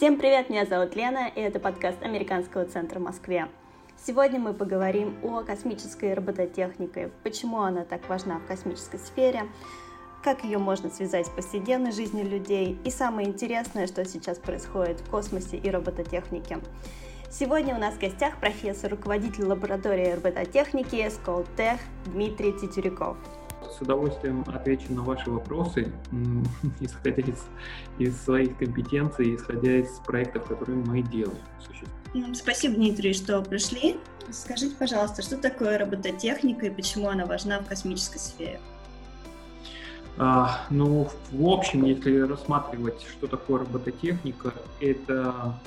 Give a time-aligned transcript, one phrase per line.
[0.00, 3.48] Всем привет, меня зовут Лена, и это подкаст Американского центра в Москве.
[4.02, 9.42] Сегодня мы поговорим о космической робототехнике, почему она так важна в космической сфере,
[10.24, 15.10] как ее можно связать с повседневной жизнью людей и самое интересное, что сейчас происходит в
[15.10, 16.60] космосе и робототехнике.
[17.30, 23.18] Сегодня у нас в гостях профессор, руководитель лаборатории робототехники Сколтех Дмитрий Титюряков.
[23.76, 25.92] С удовольствием отвечу на ваши вопросы,
[26.80, 27.44] исходя из,
[27.98, 31.38] из своих компетенций, исходя из проектов, которые мы делаем.
[32.34, 33.98] Спасибо, Дмитрий, что пришли.
[34.30, 38.60] Скажите, пожалуйста, что такое робототехника и почему она важна в космической сфере?
[40.18, 45.58] А, ну, в общем, если рассматривать, что такое робототехника, это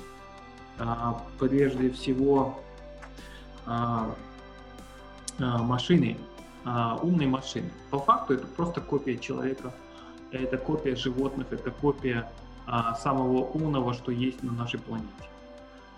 [0.77, 2.59] а, прежде всего
[3.65, 4.13] а,
[5.39, 6.17] а, машины,
[6.65, 7.69] а, умные машины.
[7.89, 9.73] По факту это просто копия человека,
[10.31, 12.29] это копия животных, это копия
[12.65, 15.09] а, самого умного, что есть на нашей планете.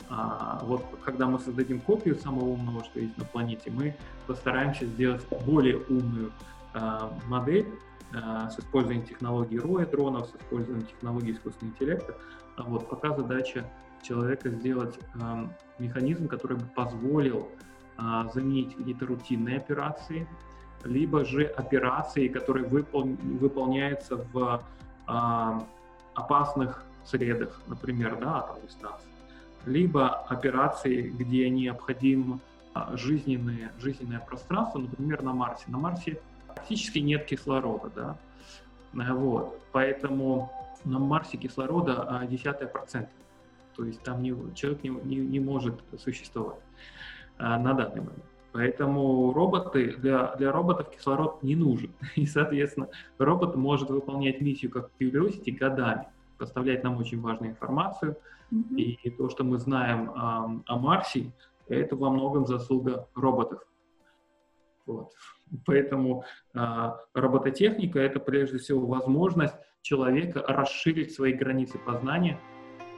[0.10, 3.96] А, вот когда мы создадим копию самого умного, что есть на планете, мы
[4.28, 6.32] постараемся сделать более умную
[6.74, 7.68] а, модель
[8.14, 12.16] а, с использованием технологий роя дронов, с использованием технологий искусственного интеллекта.
[12.56, 13.70] А вот пока задача
[14.04, 17.50] человека сделать а, механизм, который бы позволил
[17.98, 20.28] а, заменить какие-то рутинные операции,
[20.86, 24.64] либо же операции, которые выпол выполняются в
[25.08, 25.68] а,
[26.14, 29.10] опасных средах, например, да, атомной станции
[29.66, 32.40] либо операции, где необходимо
[32.74, 35.66] а, жизненное, жизненное пространство, например, на Марсе.
[35.68, 38.18] На Марсе практически нет кислорода, да,
[39.04, 40.52] э, вот, поэтому
[40.84, 43.10] на Марсе кислорода а, десятая процент,
[43.76, 46.60] то есть там не, человек не, не, не может существовать
[47.38, 48.24] на данный момент.
[48.56, 51.92] Поэтому роботы, для, для роботов кислород не нужен.
[52.16, 58.18] И, соответственно, робот может выполнять миссию как Curiosity годами, поставлять нам очень важную информацию–
[58.54, 58.76] Mm-hmm.
[58.78, 61.32] И то, что мы знаем о, о Марсе,
[61.68, 63.60] это во многом заслуга роботов.
[64.86, 65.12] Вот.
[65.66, 66.60] Поэтому э,
[67.14, 72.40] робототехника это прежде всего возможность человека расширить свои границы познания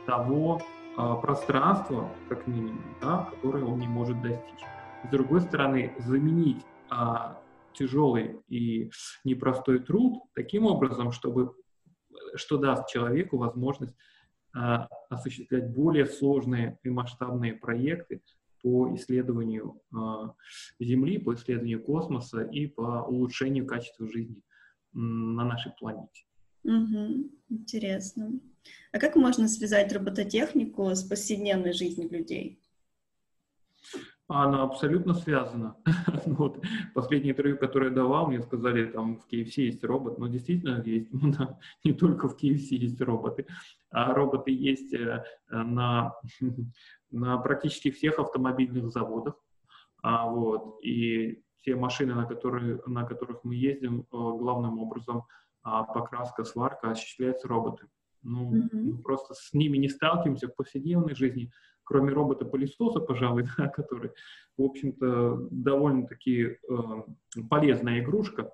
[0.06, 0.60] того
[0.98, 4.66] э, пространства, как минимум, да, которое он не может достичь.
[5.08, 6.96] С другой стороны, заменить э,
[7.74, 8.92] тяжелый и
[9.24, 11.54] непростой труд таким образом, чтобы
[12.36, 13.96] что даст человеку возможность
[14.54, 18.22] а, осуществлять более сложные и масштабные проекты
[18.62, 20.34] по исследованию а,
[20.80, 24.42] Земли, по исследованию космоса и по улучшению качества жизни
[24.94, 26.26] на нашей планете.
[26.64, 28.40] Угу, интересно.
[28.92, 32.60] А как можно связать робототехнику с повседневной жизнью людей?
[34.28, 35.76] Она абсолютно связана.
[36.26, 36.62] Ну вот,
[36.94, 41.08] последнее интервью, которое я давал, мне сказали, там в KFC есть робот, но действительно есть,
[41.14, 43.46] ну, да, не только в KFC есть роботы,
[43.90, 46.14] а роботы есть э, на,
[47.12, 49.36] на практически всех автомобильных заводах.
[50.04, 55.24] А, вот, и все машины, на, которые, на которых мы ездим, э, главным образом
[55.64, 57.90] а, покраска, сварка осуществляется роботами.
[58.24, 59.02] Ну, mm-hmm.
[59.02, 61.52] просто с ними не сталкиваемся в повседневной жизни,
[61.88, 64.12] кроме робота-пылесоса, пожалуй, да, который,
[64.58, 66.58] в общем-то, довольно-таки э,
[67.50, 68.52] полезная игрушка.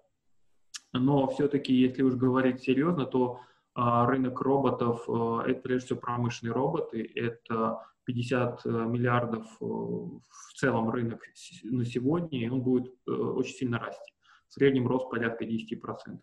[0.94, 3.40] Но все-таки, если уж говорить серьезно, то
[3.76, 10.54] э, рынок роботов э, это прежде всего промышленные роботы, это 50 э, миллиардов э, в
[10.56, 11.22] целом рынок
[11.64, 14.14] на сегодня, и он будет э, очень сильно расти.
[14.48, 16.20] В среднем рост порядка 10%.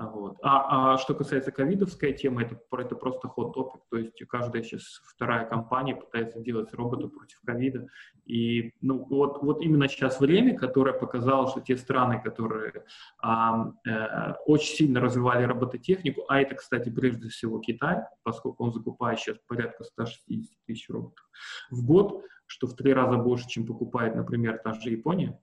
[0.00, 0.38] Вот.
[0.42, 4.82] А, а что касается ковидовской темы, это, это просто ход топик, то есть каждая сейчас
[5.04, 7.86] вторая компания пытается делать робота против ковида.
[8.24, 12.86] И ну, вот, вот именно сейчас время, которое показало, что те страны, которые
[13.18, 19.18] а, э, очень сильно развивали робототехнику, а это, кстати, прежде всего Китай, поскольку он закупает
[19.18, 21.28] сейчас порядка 160 тысяч роботов
[21.70, 25.38] в год, что в три раза больше, чем покупает, например, та же Япония.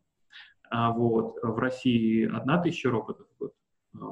[0.69, 3.56] А вот в России одна тысяча роботов в год а,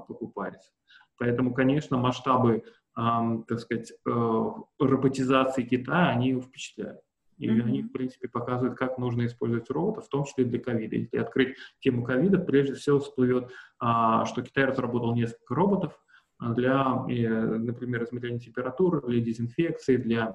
[0.08, 0.72] покупается.
[1.18, 2.64] Поэтому, конечно, масштабы,
[2.94, 7.02] так сказать, э, роботизации Китая, они впечатляют.
[7.38, 7.62] И mm-hmm.
[7.62, 10.96] они, в принципе, показывают, как нужно использовать роботов, в том числе для ковида.
[10.96, 16.00] Если открыть тему ковида, прежде всего всплывет, а, что Китай разработал несколько роботов
[16.40, 20.34] для, например, измерения температуры, для дезинфекции, для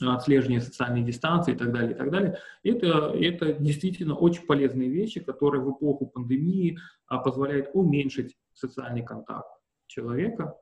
[0.00, 2.38] отслеживание социальной дистанции и так далее, и так далее.
[2.62, 9.48] Это, это действительно очень полезные вещи, которые в эпоху пандемии а, позволяют уменьшить социальный контакт
[9.86, 10.56] человека,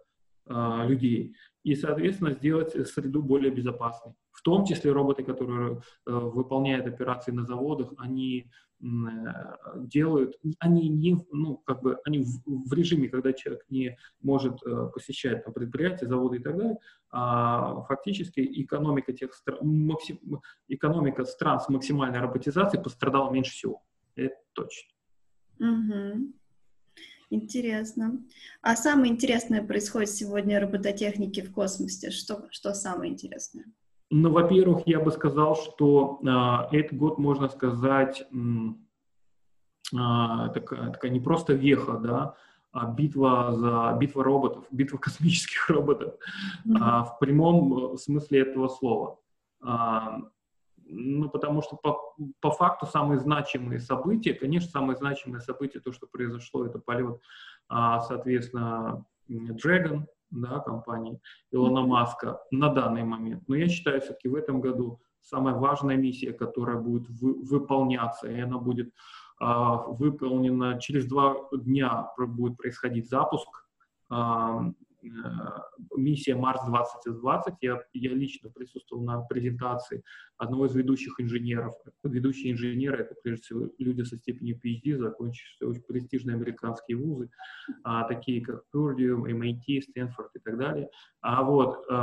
[0.47, 4.15] а, людей, и, соответственно, сделать среду более безопасной.
[4.33, 8.49] В том числе роботы, которые э, выполняют операции на заводах, они
[8.81, 14.91] делают, они не, ну, как бы, они в, в режиме, когда человек не может э,
[14.95, 16.79] посещать там, предприятия, заводы и так далее,
[17.11, 20.21] а фактически экономика тех стран, максим,
[20.69, 23.83] экономика стран с максимальной роботизацией пострадала меньше всего.
[24.15, 24.91] Это точно.
[25.59, 26.33] Угу.
[27.31, 28.25] Интересно.
[28.63, 32.11] А самое интересное происходит сегодня в робототехнике в космосе?
[32.11, 33.67] Что, что самое интересное?
[34.11, 38.27] Ну, во-первых, я бы сказал, что э, этот год, можно сказать,
[39.93, 39.97] э,
[40.55, 42.35] такая, такая не просто веха, да,
[42.73, 46.15] а битва за битва роботов, битва космических роботов
[46.67, 46.77] mm-hmm.
[46.81, 49.19] а, в прямом э, смысле этого слова.
[49.63, 50.19] А,
[50.91, 56.07] ну, потому что по, по факту самые значимые события, конечно, самые значимые события, то, что
[56.07, 57.21] произошло, это полет,
[57.69, 61.21] а, соответственно, Dragon, да, компании
[61.51, 63.45] Илона Маска на данный момент.
[63.49, 68.41] Но я считаю, все-таки в этом году самая важная миссия, которая будет вы, выполняться, и
[68.41, 68.93] она будет
[69.41, 73.49] а, выполнена через два дня, будет происходить запуск
[74.11, 74.73] Э,
[75.97, 77.55] миссия Марс 2020.
[77.61, 80.03] Я, я лично присутствовал на презентации
[80.37, 81.75] одного из ведущих инженеров.
[82.03, 87.31] Ведущие инженеры— это, прежде всего, люди со степенью PhD, закончившие очень престижные американские вузы,
[87.85, 90.89] а, такие как Purdue, MIT, Стэнфорд и так далее.
[91.21, 91.95] А вот э,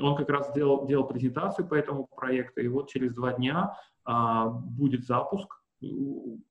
[0.00, 4.48] он как раз делал, делал презентацию по этому проекту, и вот через два дня а,
[4.48, 5.48] будет запуск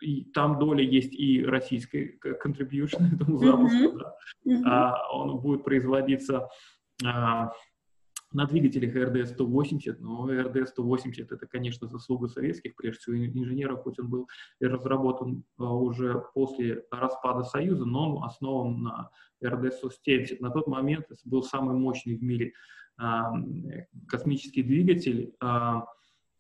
[0.02, 3.78] и там доля есть и российской contribution этому запуску.
[3.78, 3.98] Mm-hmm.
[3.98, 4.16] Да.
[4.48, 4.64] Mm-hmm.
[4.66, 6.48] А, он будет производиться
[7.04, 7.52] а,
[8.36, 14.28] на двигателях РД-180, но РД-180 это, конечно, заслуга советских, прежде всего, инженеров, хоть он был
[14.60, 19.10] разработан а, уже после распада Союза, но он основан на
[19.44, 20.38] РД-170.
[20.42, 22.52] На тот момент был самый мощный в мире
[22.98, 23.34] а,
[24.08, 25.86] космический двигатель, а,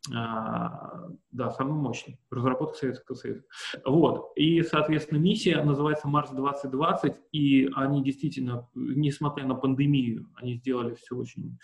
[0.07, 3.43] да, самый мощный, разработка Советского Союза.
[3.85, 10.95] Вот, и, соответственно, миссия называется Марс 2020, и они действительно, несмотря на пандемию, они сделали
[10.95, 11.57] все очень,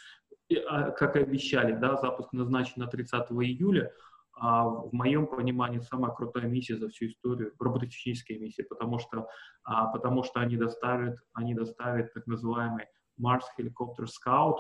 [0.69, 3.93] а, как и обещали, да, запуск назначен на 30 июля,
[4.33, 9.27] а в моем понимании самая крутая миссия за всю историю, робототехническая миссия, потому что,
[9.63, 12.85] а, потому что они доставят, они доставят так называемый
[13.19, 14.57] Mars Helicopter Scout,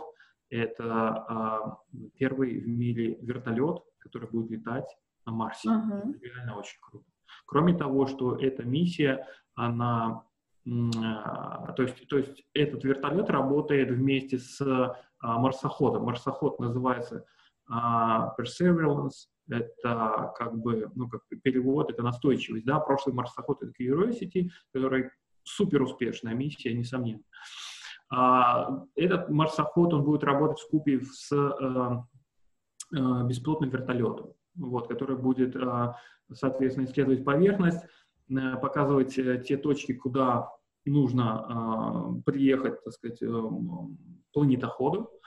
[0.51, 1.77] это а,
[2.17, 4.95] первый в мире вертолет, который будет летать
[5.25, 5.69] на Марсе.
[5.69, 6.19] Uh-huh.
[6.21, 7.05] Реально очень круто.
[7.45, 9.25] Кроме того, что эта миссия,
[9.55, 10.23] она,
[10.67, 16.03] а, то есть, то есть этот вертолет работает вместе с а, марсоходом.
[16.03, 17.25] Марсоход называется
[17.69, 25.11] Perseverance, это как бы, ну, как перевод, это настойчивость, да, прошлый марсоход это Curiosity, который
[25.43, 27.23] супер успешная миссия, несомненно.
[28.13, 35.15] А, этот марсоход, он будет работать в купе с э, э, беспилотным вертолетом, вот, который
[35.15, 35.93] будет, э,
[36.33, 37.79] соответственно, исследовать поверхность,
[38.61, 40.49] показывать те точки, куда
[40.85, 43.21] нужно приехать, так сказать,
[44.31, 45.21] планетоходу, а,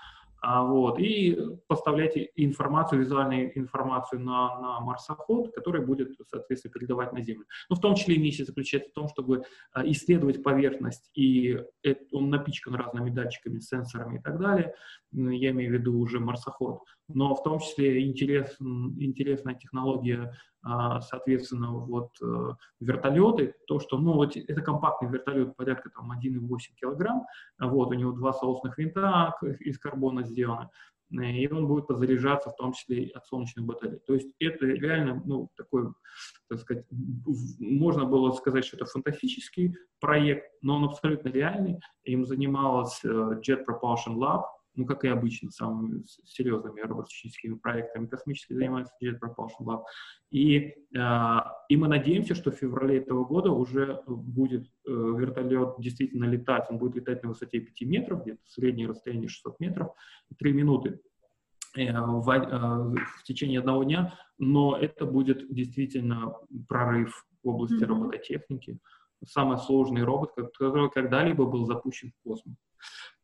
[0.47, 7.47] вот, и поставлять информацию, визуальную информацию на, на марсоход, который будет, соответственно, передавать на Землю.
[7.71, 11.59] Но в том числе миссия заключается в том, чтобы а, исследовать поверхность, и
[12.13, 14.75] он напичкан разными датчиками, сенсорами и так далее,
[15.13, 20.33] я имею в виду уже марсоход, но в том числе интерес, интересная технология
[20.67, 26.59] а, соответственно, вот э, вертолеты, то, что, ну, вот это компактный вертолет, порядка там 1,8
[26.81, 27.27] килограмм,
[27.61, 30.71] вот, у него два соосных винта из карбона сделаны,
[31.11, 33.99] и он будет подзаряжаться в том числе от солнечных батарей.
[34.07, 35.93] То есть это реально, ну, такой,
[36.49, 41.79] так сказать, можно было сказать, что это фантастический проект, но он абсолютно реальный.
[42.05, 43.09] Им занималась э,
[43.47, 44.45] Jet Propulsion Lab,
[44.77, 49.83] ну, как и обычно, самыми серьезными робототехническими проектами космическими занимается Jet Propulsion Lab.
[50.31, 51.39] И, э,
[51.69, 56.67] и мы надеемся, что в феврале этого года уже будет э, вертолет действительно летать.
[56.71, 59.93] Он будет летать на высоте 5 метров, где-то среднее расстояние 600 метров,
[60.39, 61.01] 3 минуты
[61.77, 66.35] э, в, э, в течение одного дня, но это будет действительно
[66.69, 67.87] прорыв в области mm-hmm.
[67.87, 68.79] робототехники.
[69.27, 72.57] Самый сложный робот, который когда-либо был запущен в космос.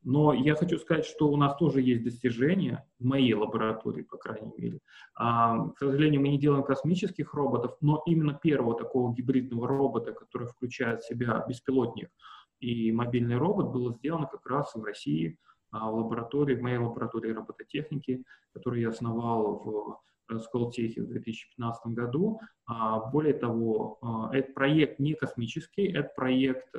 [0.02, 4.52] Но я хочу сказать, что у нас тоже есть достижения, в моей лаборатории, по крайней
[4.56, 4.80] мере.
[5.14, 10.48] А, к сожалению, мы не делаем космических роботов, но именно первого такого гибридного робота, который
[10.48, 12.10] включает в себя беспилотник
[12.60, 15.38] и мобильный робот, было сделано как раз в России,
[15.70, 21.86] а, в лаборатории, в моей лаборатории робототехники, которую я основал в э, Сколтехе в 2015
[21.94, 22.40] году.
[22.66, 26.74] А, более того, а, этот проект не космический, это проект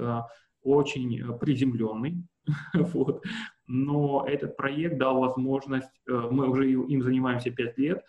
[0.63, 2.23] очень приземленный,
[2.73, 3.23] вот.
[3.67, 8.03] но этот проект дал возможность, э, мы уже им занимаемся 5 лет,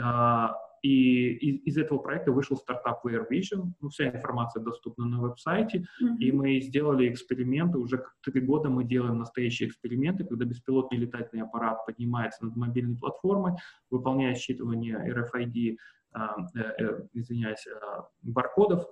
[0.00, 3.72] а, и из, из этого проекта вышел стартап Wear Vision.
[3.80, 5.78] Ну, вся информация доступна на веб-сайте.
[6.00, 6.16] Mm-hmm.
[6.18, 7.78] И мы сделали эксперименты.
[7.78, 13.54] Уже три года мы делаем настоящие эксперименты, когда беспилотный летательный аппарат поднимается над мобильной платформой,
[13.90, 15.76] выполняет считывание RFID,
[16.12, 18.86] а, э, э, извиняюсь, э, баркодов,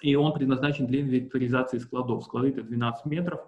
[0.00, 2.24] и он предназначен для инвентаризации складов.
[2.24, 3.40] Склады это 12 метров,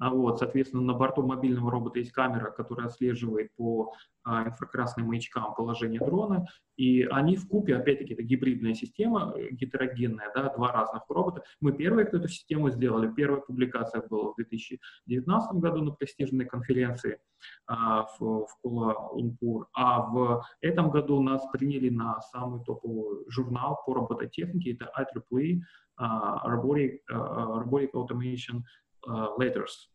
[0.00, 3.92] вот, соответственно, на борту мобильного робота есть камера, которая отслеживает по
[4.24, 6.46] а, инфракрасным маячкам положение дрона,
[6.76, 11.44] и они в купе, опять-таки, это гибридная система, э, гетерогенная, да, два разных робота.
[11.60, 13.12] Мы первые, кто эту систему сделали.
[13.14, 17.18] Первая публикация была в 2019 году на престижной конференции
[17.66, 23.94] а, в, в Куала-Лумпур, а в этом году нас приняли на самый топовый журнал по
[23.94, 25.60] робототехнике, это IEEE,
[26.00, 28.62] uh, Robotic, uh, Robotic Automation
[29.06, 29.90] letters.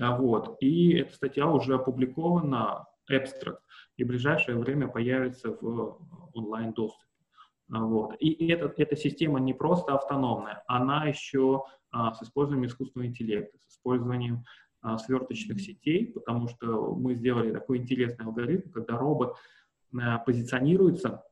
[0.00, 0.56] А, вот.
[0.60, 3.58] И эта статья уже опубликована, abstract,
[3.96, 5.98] и в ближайшее время появится в
[6.32, 7.06] онлайн-доступе.
[7.72, 8.14] А, вот.
[8.20, 13.72] И эта, эта система не просто автономная, она еще а, с использованием искусственного интеллекта, с
[13.74, 14.44] использованием
[14.80, 19.36] а, сверточных сетей, потому что мы сделали такой интересный алгоритм, когда робот
[20.00, 21.24] а, позиционируется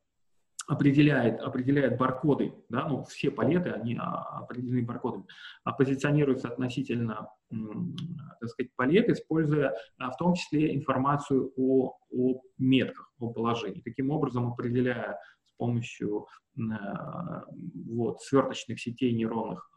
[0.67, 5.25] определяет, определяет баркоды, да, ну, все палеты, они а, определены баркодами,
[5.63, 13.11] а позиционируются относительно, так сказать, палет, используя а, в том числе информацию о, о метках,
[13.19, 13.81] о положении.
[13.81, 16.27] Таким образом, определяя с помощью
[16.57, 17.43] Э,
[17.87, 19.69] вот, сверточных сетей нейронных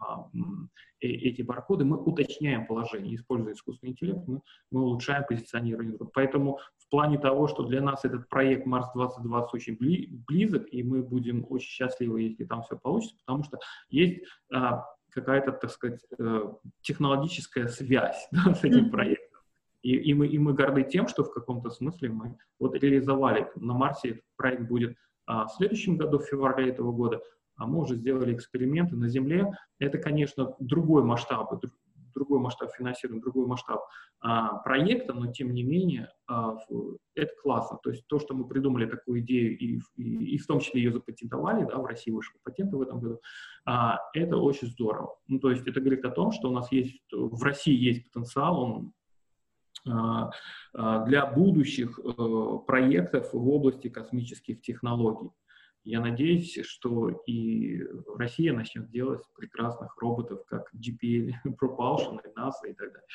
[1.01, 5.97] э, эти баркоды, мы уточняем положение, используя искусственный интеллект, мы, мы улучшаем позиционирование.
[6.13, 6.59] Поэтому
[6.95, 9.77] плане того, что для нас этот проект Марс 2020 очень
[10.29, 13.59] близок, и мы будем очень счастливы, если там все получится, потому что
[13.91, 14.23] есть
[14.53, 19.41] а, какая-то, так сказать, э, технологическая связь да, с этим проектом.
[19.83, 23.51] И, и, мы, и мы горды тем, что в каком-то смысле мы вот реализовали.
[23.57, 24.97] На Марсе этот проект будет
[25.27, 27.21] а в следующем году, в феврале этого года,
[27.57, 29.51] а мы уже сделали эксперименты на Земле.
[29.81, 31.61] Это, конечно, другой масштаб,
[32.15, 33.85] другой масштаб финансирования, другой масштаб
[34.21, 36.57] а, проекта, но тем не менее а,
[37.15, 37.79] это классно.
[37.83, 40.93] То есть то, что мы придумали такую идею и, и, и в том числе ее
[40.93, 43.21] запатентовали, да, в России вышел патент в этом году,
[43.65, 45.17] а, это очень здорово.
[45.29, 48.61] Ну, то есть это говорит о том, что у нас есть, в России есть потенциал,
[48.61, 48.93] он
[49.87, 50.31] а,
[50.73, 55.31] а, для будущих э, проектов в области космических технологий.
[55.85, 57.83] Я надеюсь, что и
[58.17, 63.09] Россия начнет делать прекрасных роботов, как GPL, Propulsion, и NASA и так далее.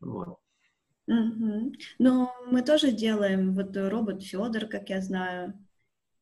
[0.00, 0.38] Вот.
[1.08, 1.72] Угу.
[1.98, 5.54] Но мы тоже делаем вот робот Федор, как я знаю,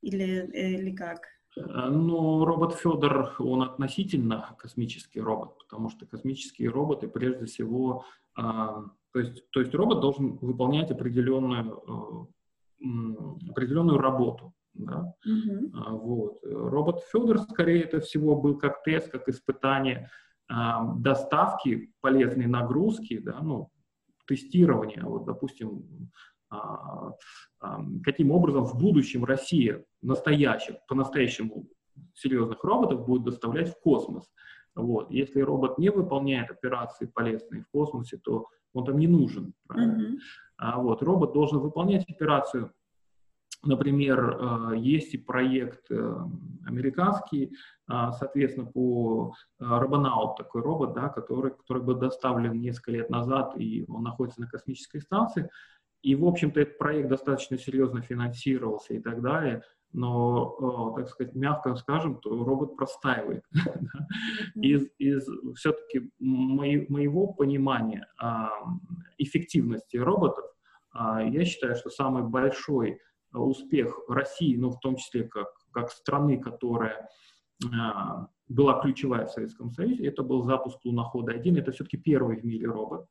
[0.03, 1.21] или, или как?
[1.57, 8.05] А, ну, робот Федор, он относительно космический робот, потому что космические роботы прежде всего
[9.15, 12.29] то есть, то есть робот должен выполнять определенную,
[12.83, 14.53] э, определенную работу.
[14.75, 15.15] Да?
[15.27, 15.71] Mm-hmm.
[15.75, 16.39] А, вот.
[16.43, 20.11] Робот Федор, скорее это всего, был как тест, как испытание
[20.49, 23.71] а, доставки полезной нагрузки, да, ну,
[24.27, 26.11] тестирование, вот, допустим,
[26.51, 27.13] а,
[27.61, 31.69] а, каким образом в будущем Россия настоящих, по-настоящему
[32.15, 34.31] серьезных роботов будет доставлять в космос.
[34.75, 35.11] Вот.
[35.11, 39.55] Если робот не выполняет операции полезные в космосе, то он там не нужен.
[39.73, 40.19] Mm-hmm.
[40.57, 42.73] А вот робот должен выполнять операцию.
[43.65, 46.17] Например, э, есть и проект э,
[46.67, 47.53] американский,
[47.87, 53.55] а, соответственно, по э, Робонаут, такой робот, да, который, который был доставлен несколько лет назад,
[53.57, 55.51] и он находится на космической станции.
[56.03, 59.63] И, в общем-то, этот проект достаточно серьезно финансировался и так далее
[59.97, 63.45] но, так сказать, мягко скажем, то робот простаивает.
[64.57, 68.05] из, из все-таки моего понимания
[69.17, 70.45] эффективности роботов,
[70.95, 73.01] а, я считаю, что самый большой
[73.41, 77.09] успех России, ну, в том числе как, как страны, которая
[77.73, 82.67] а, была ключевая в Советском Союзе, это был запуск лунохода-1, это все-таки первый в мире
[82.67, 83.07] робот.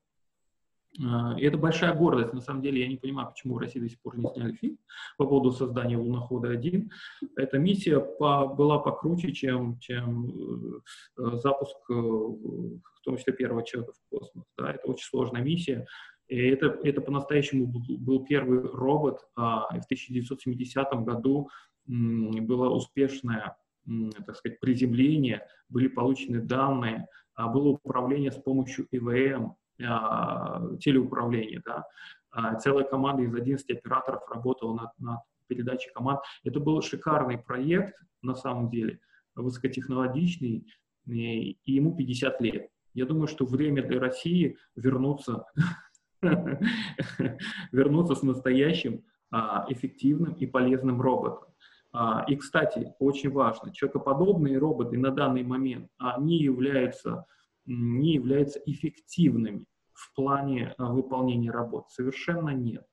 [1.01, 2.33] А, и это большая гордость.
[2.33, 4.77] На самом деле я не понимаю, почему в России до сих пор не сняли фильм
[5.17, 6.89] по поводу создания лунохода-1.
[7.35, 10.81] Эта миссия по, была покруче, чем, чем
[11.17, 14.45] э, запуск, э, в том числе первого человека в космос.
[14.57, 14.71] Да?
[14.71, 15.87] Это очень сложная миссия.
[16.33, 19.19] И это, это по-настоящему был, был первый робот.
[19.35, 21.47] А, в 1970 году
[21.87, 28.87] м, было успешное м, так сказать, приземление, были получены данные, а, было управление с помощью
[28.89, 29.53] ИВМ,
[29.87, 31.85] а, телеуправления, да,
[32.31, 36.21] а, целая команда из 11 операторов работала над, над передачей команд.
[36.43, 38.99] Это был шикарный проект, на самом деле,
[39.35, 40.65] высокотехнологичный,
[41.05, 42.69] и ему 50 лет.
[42.95, 45.45] Я думаю, что время для России вернуться
[47.71, 51.49] вернуться с настоящим а, эффективным и полезным роботом.
[51.91, 57.25] А, и, кстати, очень важно, человекоподобные роботы на данный момент, они являются,
[57.65, 61.89] не являются эффективными в плане а, выполнения работ.
[61.91, 62.85] Совершенно нет.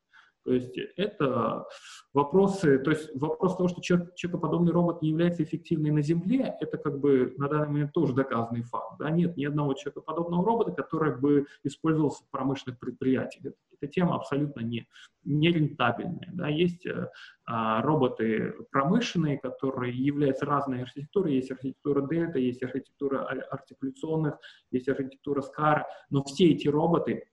[0.44, 1.66] То есть это
[2.14, 6.78] вопросы, то есть вопрос того, что человек, человекоподобный робот не является эффективным на Земле, это
[6.78, 8.99] как бы на данный момент тоже доказанный факт.
[8.99, 9.11] Да?
[9.11, 13.54] Нет ни одного человекоподобного робота, который бы использовался в промышленных предприятиях.
[13.80, 14.87] Эта тема абсолютно не,
[15.25, 16.30] не рентабельная.
[16.32, 16.49] Да?
[16.49, 17.09] Есть э,
[17.47, 21.35] а, роботы промышленные, которые являются разной архитектурой.
[21.35, 24.38] Есть архитектура дельта, есть архитектура артикуляционных,
[24.70, 27.25] есть архитектура скара, но все эти роботы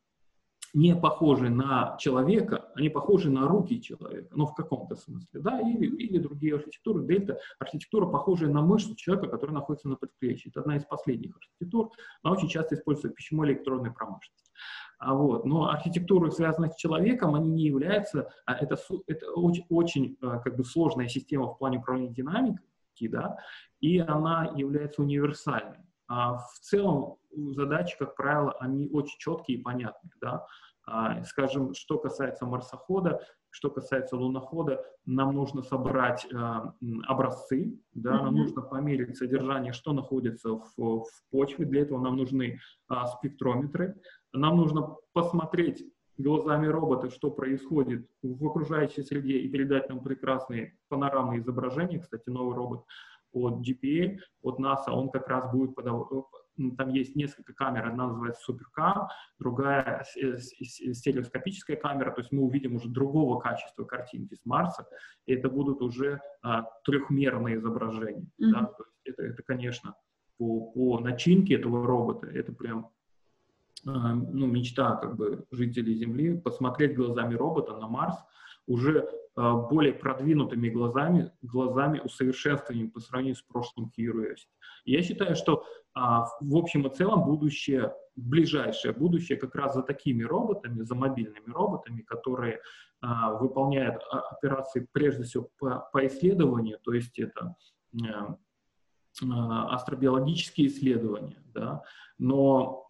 [0.74, 5.88] не похожи на человека, они похожи на руки человека, ну, в каком-то смысле, да, или,
[5.88, 10.50] или другие архитектуры, дельта, архитектура, похожая на мышцу человека, который находится на предплечье.
[10.50, 11.92] Это одна из последних архитектур,
[12.24, 14.52] она очень часто используется в пищевой электронной промышленности.
[15.00, 20.18] А вот, но архитектуры, связанные с человеком, они не являются, а это, это очень, очень
[20.22, 22.66] а, как бы сложная система в плане управления динамикой,
[23.02, 23.38] да,
[23.80, 25.87] и она является универсальной.
[26.08, 30.12] А в целом задачи, как правило, они очень четкие и понятные.
[30.22, 30.46] Да?
[30.86, 36.38] А, скажем, что касается марсохода, что касается лунохода, нам нужно собрать э,
[37.08, 38.24] образцы, да, mm-hmm.
[38.24, 41.66] нам нужно померить содержание, что находится в, в почве.
[41.66, 42.60] Для этого нам нужны
[42.90, 44.00] э, спектрометры.
[44.32, 45.84] Нам нужно посмотреть
[46.18, 52.00] глазами робота, что происходит в окружающей среде и передать нам прекрасные панорамные изображения.
[52.00, 52.86] Кстати, новый робот
[53.44, 56.08] от GPA, от NASA, он как раз будет подав...
[56.78, 59.08] там есть несколько камер, одна называется SuperCam,
[59.40, 64.88] другая стереоскопическая камера, то есть мы увидим уже другого качества картинки с Марса,
[65.26, 68.28] и это будут уже а, трехмерные изображения.
[68.42, 68.52] Mm-hmm.
[68.52, 68.66] Да?
[68.66, 69.96] То есть это, это, конечно,
[70.38, 72.92] по, по начинке этого робота, это прям
[73.86, 78.16] а, ну, мечта как бы жителей Земли, посмотреть глазами робота на Марс,
[78.66, 84.48] уже более продвинутыми глазами, глазами усовершенствованием по сравнению с прошлым Curiosity.
[84.86, 85.64] Я считаю, что
[85.94, 91.52] а, в общем и целом будущее, ближайшее будущее как раз за такими роботами, за мобильными
[91.52, 92.62] роботами, которые
[93.02, 97.56] а, выполняют операции прежде всего по, по исследованию, то есть это
[99.22, 101.84] астробиологические исследования, да,
[102.20, 102.86] но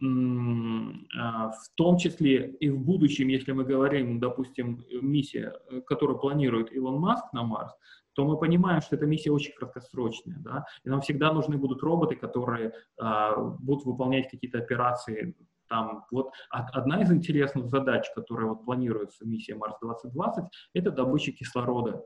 [1.16, 5.54] а, в том числе и в будущем, если мы говорим, допустим, миссия,
[5.86, 7.72] которую планирует Илон Маск на Марс,
[8.14, 12.16] то мы понимаем, что эта миссия очень краткосрочная, да, и нам всегда нужны будут роботы,
[12.16, 15.36] которые а, будут выполнять какие-то операции
[15.68, 16.30] там вот.
[16.50, 22.02] Одна из интересных задач, которая вот планируется в миссии Марс 2020, это добыча кислорода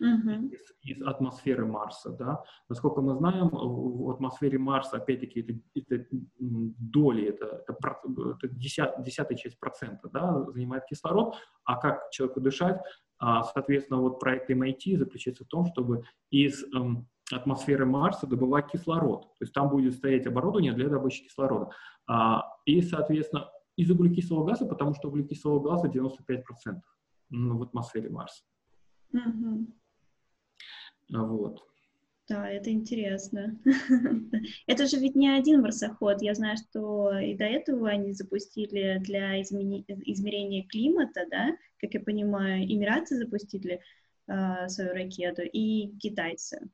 [0.00, 2.10] из, из атмосферы Марса.
[2.10, 2.42] Да?
[2.68, 6.06] Насколько мы знаем, в атмосфере Марса, опять-таки, это, это
[6.38, 7.76] доли, это, это,
[8.42, 12.80] это десят, десятая часть процента да, занимает кислород, а как человеку дышать,
[13.18, 19.22] а, соответственно, вот проект MIT заключается в том, чтобы из эм, атмосферы Марса добывать кислород.
[19.38, 21.70] То есть там будет стоять оборудование для добычи кислорода.
[22.06, 26.80] А, и, соответственно, из углекислого газа, потому что углекислого газа 95%
[27.30, 28.44] в атмосфере Марса.
[29.12, 29.66] Угу.
[31.22, 31.62] Вот.
[32.28, 33.58] Да, это интересно.
[34.66, 36.22] это же ведь не один марсоход.
[36.22, 42.64] Я знаю, что и до этого они запустили для измерения климата, да, как я понимаю,
[42.64, 43.80] Эмираты запустили
[44.26, 46.70] э, свою ракету и китайцы.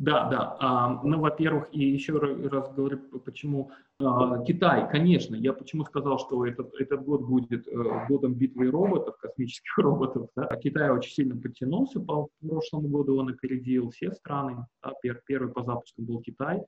[0.00, 0.56] Да, да.
[0.60, 6.46] А, ну, во-первых, и еще раз говорю, почему а, Китай, конечно, я почему сказал, что
[6.46, 10.30] этот, этот год будет э, годом битвы роботов, космических роботов.
[10.34, 10.46] Да?
[10.56, 14.64] Китай очень сильно подтянулся по прошлому году, он опередил все страны.
[14.82, 14.94] Да?
[15.02, 16.62] Пер, первый по запуску был Китай,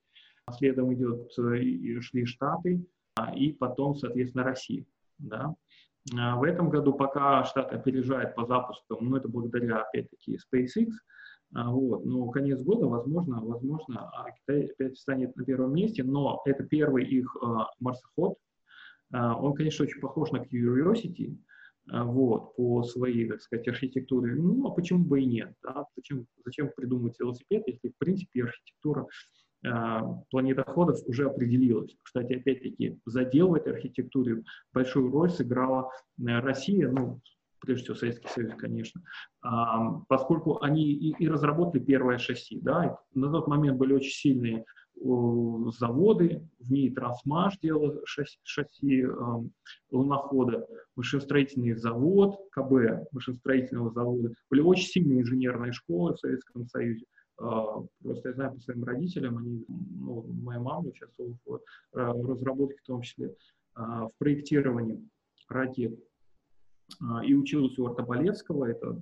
[0.44, 2.84] а следом идет э, шли Штаты,
[3.16, 4.84] а, и потом, соответственно, Россия.
[5.16, 5.54] Да?
[6.14, 10.92] А в этом году пока Штаты опережают по запускам, ну, это благодаря, опять-таки, SpaceX, а,
[11.52, 12.04] вот.
[12.04, 17.04] Но конец года, возможно, возможно, а Китай опять станет на первом месте, но это первый
[17.04, 18.36] их а, марсоход.
[19.12, 21.36] Он, конечно, очень похож на Curiosity,
[21.86, 24.34] вот, по своей, так сказать, архитектуре.
[24.34, 25.52] Ну, а почему бы и нет?
[25.62, 25.84] Да?
[25.94, 29.06] Зачем, зачем придумывать велосипед, если, в принципе, архитектура
[30.30, 31.94] планетоходов уже определилась.
[32.02, 35.88] Кстати, опять-таки, задел в этой архитектуре большую роль сыграла
[36.18, 37.20] э, Россия, ну,
[37.62, 39.02] прежде всего Советский Союз, конечно,
[39.40, 44.64] а, поскольку они и, и разработали первое шасси, да, на тот момент были очень сильные
[44.94, 49.10] заводы, в ней Трансмаш делал шасси, шасси э,
[49.90, 57.04] лунохода, машиностроительный завод, КБ машиностроительного завода, были очень сильные инженерные школы в Советском Союзе.
[57.40, 57.44] Э,
[58.02, 61.36] просто я знаю по своим родителям, они, ну, моя мама участвовала
[61.92, 65.02] в разработке, в том числе, э, в проектировании
[65.48, 65.98] ракет.
[65.98, 66.11] а,
[67.24, 68.98] и учился у Артобалевского, это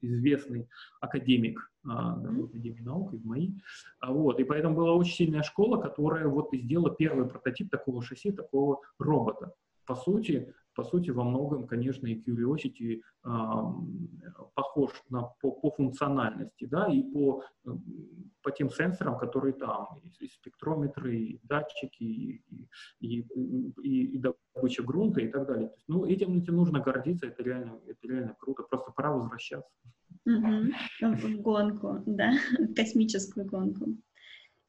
[0.00, 0.68] известный
[1.00, 3.52] академик, а, да, Академии наук, из МАИ.
[4.06, 8.32] Вот, и поэтому была очень сильная школа, которая вот и сделала первый прототип такого шасси,
[8.32, 9.54] такого робота.
[9.86, 13.30] По сути, по сути, во многом, конечно, и Curiosity э,
[14.54, 17.42] похож на, по, по функциональности, да, и по,
[18.42, 22.42] по тем сенсорам, которые там, и, и спектрометры, и датчики, и,
[23.00, 23.20] и,
[23.82, 25.68] и, и добыча грунта и так далее.
[25.68, 29.72] То есть, ну, этим, этим нужно гордиться, это реально, это реально круто, просто пора возвращаться.
[30.26, 31.16] Угу.
[31.16, 32.32] В гонку, да,
[32.76, 33.96] космическую гонку.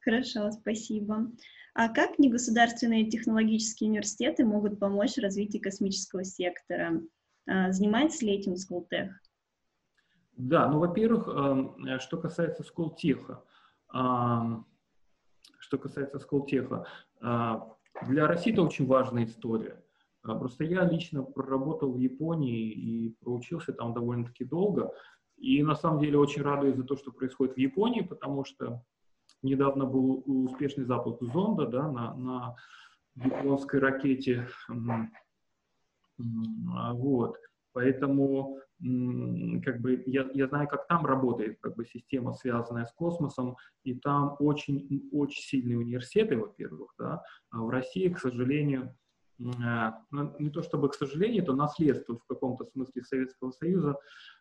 [0.08, 1.30] Хорошо, спасибо.
[1.74, 7.02] А как негосударственные технологические университеты могут помочь в развитии космического сектора?
[7.46, 9.12] А, занимается ли этим Сколтех?
[10.32, 13.44] Да, ну, во-первых, эм, что касается Сколтеха,
[13.90, 14.64] что
[15.78, 16.86] касается Сколтеха,
[17.20, 19.84] а, для России это очень важная история.
[20.22, 24.90] А, просто я лично проработал в Японии и проучился там довольно-таки долго.
[25.36, 28.82] И на самом деле очень радуюсь за то, что происходит в Японии, потому что
[29.42, 32.56] Недавно был успешный запуск зонда да, на, на
[33.14, 34.48] японской ракете.
[36.18, 37.36] Вот.
[37.72, 38.58] Поэтому
[39.64, 43.94] как бы я, я знаю, как там работает как бы система, связанная с космосом, и
[43.94, 48.94] там очень, очень сильные университеты, во-первых, да, а в России, к сожалению,
[49.38, 53.96] ну, не то чтобы к сожалению, это наследство в каком-то смысле Советского Союза,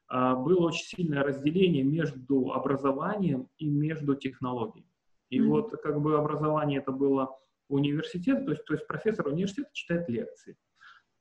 [0.07, 4.86] а, было очень сильное разделение между образованием и между технологией.
[5.29, 5.47] И mm-hmm.
[5.47, 7.37] вот как бы образование это было
[7.69, 10.57] университет, то есть, то есть профессор университета читает лекции.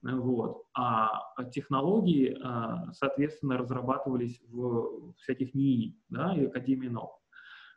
[0.03, 0.65] Вот.
[0.75, 1.11] А
[1.51, 7.21] технологии, а, соответственно, разрабатывались в всяких НИИ да, и Академии наук.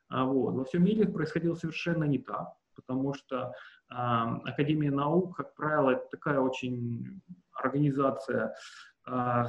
[0.10, 0.54] А вот.
[0.54, 3.54] Во всем мире происходило совершенно не так, потому что
[3.90, 7.22] а, Академия наук, как правило, это такая очень
[7.54, 8.54] организация,
[9.06, 9.48] а,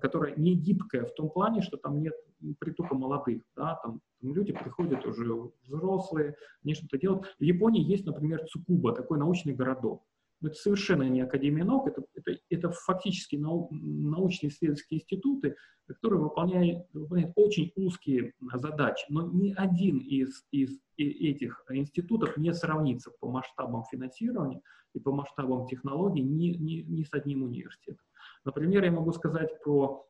[0.00, 2.14] которая не гибкая в том плане, что там нет
[2.58, 5.24] притока молодых, да, там, там люди приходят уже
[5.66, 7.34] взрослые, они что-то делают.
[7.38, 10.04] В Японии есть, например, Цукуба, такой научный городок.
[10.40, 16.20] Но это совершенно не Академия наук, это, это, это фактически нау, научные исследовательские институты, которые
[16.20, 19.06] выполняют, выполняют очень узкие задачи.
[19.08, 24.60] Но ни один из, из этих институтов не сравнится по масштабам финансирования
[24.94, 28.04] и по масштабам технологий ни, ни, ни с одним университетом.
[28.44, 30.06] Например, я могу сказать про,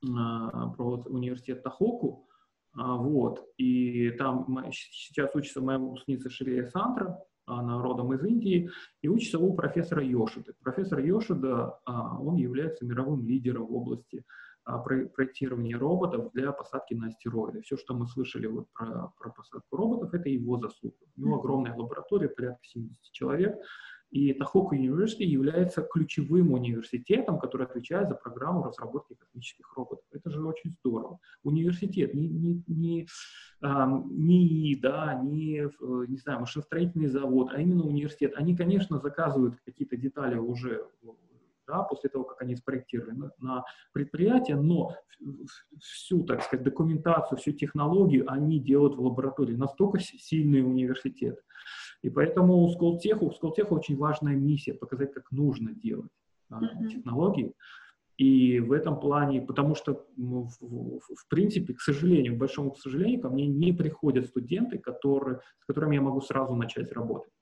[0.00, 2.28] про вот университет Тахоку,
[2.74, 8.70] а, вот, и там сейчас учится моя выпускница Ширия Сантра, она родом из Индии,
[9.02, 10.52] и учится у профессора Йошида.
[10.62, 14.24] Профессор Йошида, а, он является мировым лидером в области
[14.84, 17.62] проектирования роботов для посадки на астероиды.
[17.62, 20.94] Все, что мы слышали вот про, про посадку роботов, это его заслуга.
[21.16, 23.56] У него огромная лаборатория, порядка 70 человек,
[24.10, 30.04] и Тахоку University является ключевым университетом, который отвечает за программу разработки космических роботов.
[30.12, 31.18] Это же очень здорово.
[31.42, 33.06] Университет, не, не, не,
[33.60, 38.32] не, да, не, э, не знаю, машиностроительный завод, а именно университет.
[38.36, 40.86] Они, конечно, заказывают какие-то детали уже
[41.68, 44.96] да, после того, как они спроектировали на, на предприятие, но
[45.80, 49.54] всю, так сказать, документацию, всю технологию они делают в лаборатории.
[49.54, 51.40] Настолько сильный университет.
[52.02, 56.12] И поэтому у Сколтеха, у Сколтеха очень важная миссия показать, как нужно делать
[56.48, 56.88] да, mm-hmm.
[56.88, 57.54] технологии.
[58.16, 62.72] И в этом плане, потому что, ну, в, в, в принципе, к сожалению, к большому
[62.72, 67.32] к сожалению, ко мне не приходят студенты, которые, с которыми я могу сразу начать работать.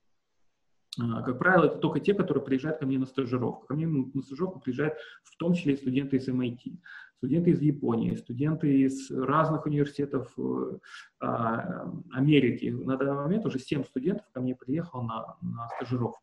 [1.00, 3.66] А, как правило, это только те, которые приезжают ко мне на стажировку.
[3.66, 6.78] Ко мне на стажировку приезжают в том числе и студенты из MIT,
[7.18, 10.78] студенты из Японии, студенты из разных университетов э,
[11.20, 12.66] а, Америки.
[12.66, 16.22] На данный момент уже 7 студентов ко мне приехало на, на стажировку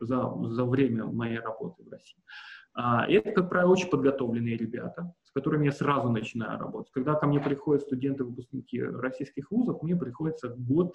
[0.00, 2.22] за, за время моей работы в России.
[2.74, 6.92] А, и это, как правило, очень подготовленные ребята, с которыми я сразу начинаю работать.
[6.92, 10.94] Когда ко мне приходят студенты-выпускники российских вузов, мне приходится год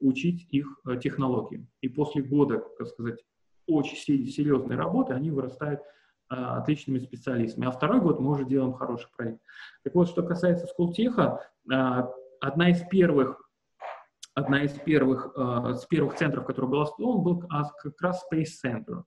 [0.00, 1.68] учить их э, технологиям.
[1.80, 3.24] И после года, так сказать,
[3.66, 5.84] очень серьезной работы они вырастают а,
[6.28, 7.66] отличными специалистами.
[7.66, 9.40] А второй год мы уже делаем хороший проект.
[9.84, 12.10] Так вот, что касается Скултеха, а,
[12.40, 13.42] одна из первых
[14.34, 19.02] одна из первых, uh, с первых центров, который был основан, был как раз Space Center.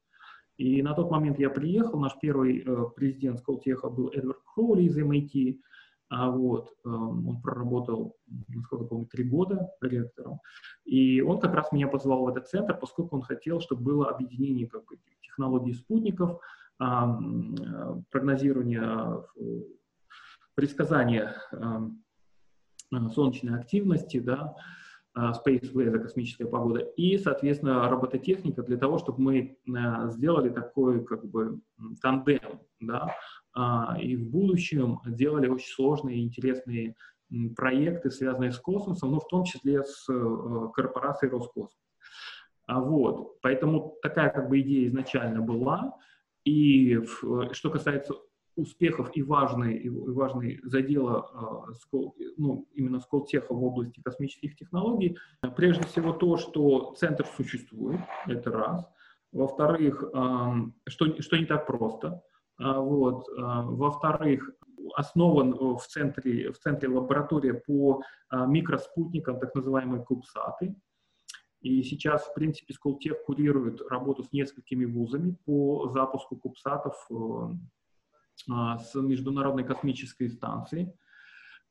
[0.57, 4.97] И на тот момент я приехал, наш первый uh, президент Сколтеха был Эдвард Кроули из
[4.97, 5.59] MIT,
[6.09, 8.15] а вот, эм, он проработал,
[8.47, 10.39] насколько помню, три года ректором.
[10.83, 14.67] И он как раз меня позвал в этот центр, поскольку он хотел, чтобы было объединение
[14.67, 16.37] как бы, технологий спутников, э,
[16.79, 19.23] прогнозирования,
[20.55, 21.89] предсказания э,
[23.13, 24.55] солнечной активности, да,
[25.17, 29.57] Space Weather, космическая погода, и, соответственно, робототехника для того, чтобы мы
[30.11, 31.59] сделали такой как бы
[32.01, 33.13] тандем, да,
[33.99, 36.95] и в будущем делали очень сложные и интересные
[37.55, 41.77] проекты, связанные с космосом, ну, в том числе с э, корпорацией Роскосмос.
[42.65, 45.95] А вот, поэтому такая как бы идея изначально была.
[46.49, 48.15] И в, что касается
[48.55, 51.97] успехов и важной, и важной задела э,
[52.37, 55.15] ну, именно Сколтеха в области космических технологий,
[55.55, 58.83] прежде всего то, что центр существует, это раз.
[59.31, 60.03] Во-вторых,
[60.87, 62.23] что, что не так просто.
[62.57, 63.27] А, вот.
[63.37, 64.49] Во-вторых,
[64.95, 70.75] основан в центре, в центре лаборатория по микроспутникам, так называемые кубсаты.
[71.61, 77.15] И сейчас, в принципе, Сколтех курирует работу с несколькими вузами по запуску кубсатов э,
[78.49, 80.93] а, с Международной космической станции.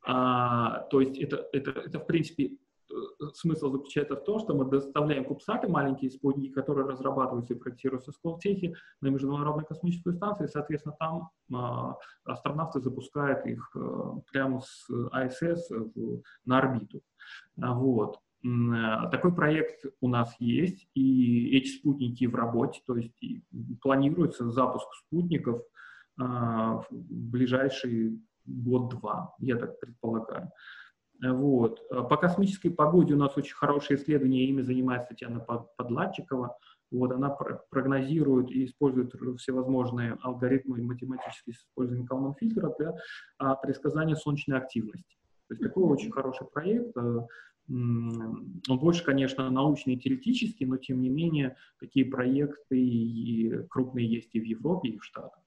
[0.07, 2.51] А, то есть это, это, это, в принципе,
[2.91, 2.95] э,
[3.35, 8.15] смысл заключается в том, что мы доставляем кубсаты, маленькие спутники, которые разрабатываются и проектируются в
[8.17, 14.87] Сколтехе на Международную космическую станцию, и, соответственно, там а, астронавты запускают их а, прямо с
[14.89, 17.01] в, на орбиту.
[17.57, 18.21] Вот.
[18.45, 23.15] Э, такой проект у нас есть, и эти спутники в работе, то есть
[23.83, 25.63] планируется запуск спутников
[26.21, 30.51] а, в ближайший год-два, я так предполагаю.
[31.21, 31.81] Вот.
[31.89, 35.41] По космической погоде у нас очень хорошее исследование, ими занимается Татьяна
[35.77, 36.57] Подлатчикова.
[36.91, 37.37] Вот, она
[37.71, 42.95] прогнозирует и использует всевозможные алгоритмы математически с использованием Калман-фильтра для
[43.39, 45.17] а, предсказания солнечной активности.
[45.49, 46.97] То есть такой очень хороший проект.
[47.69, 54.35] Он больше, конечно, научный и теоретический, но тем не менее такие проекты и крупные есть
[54.35, 55.41] и в Европе, и в Штатах.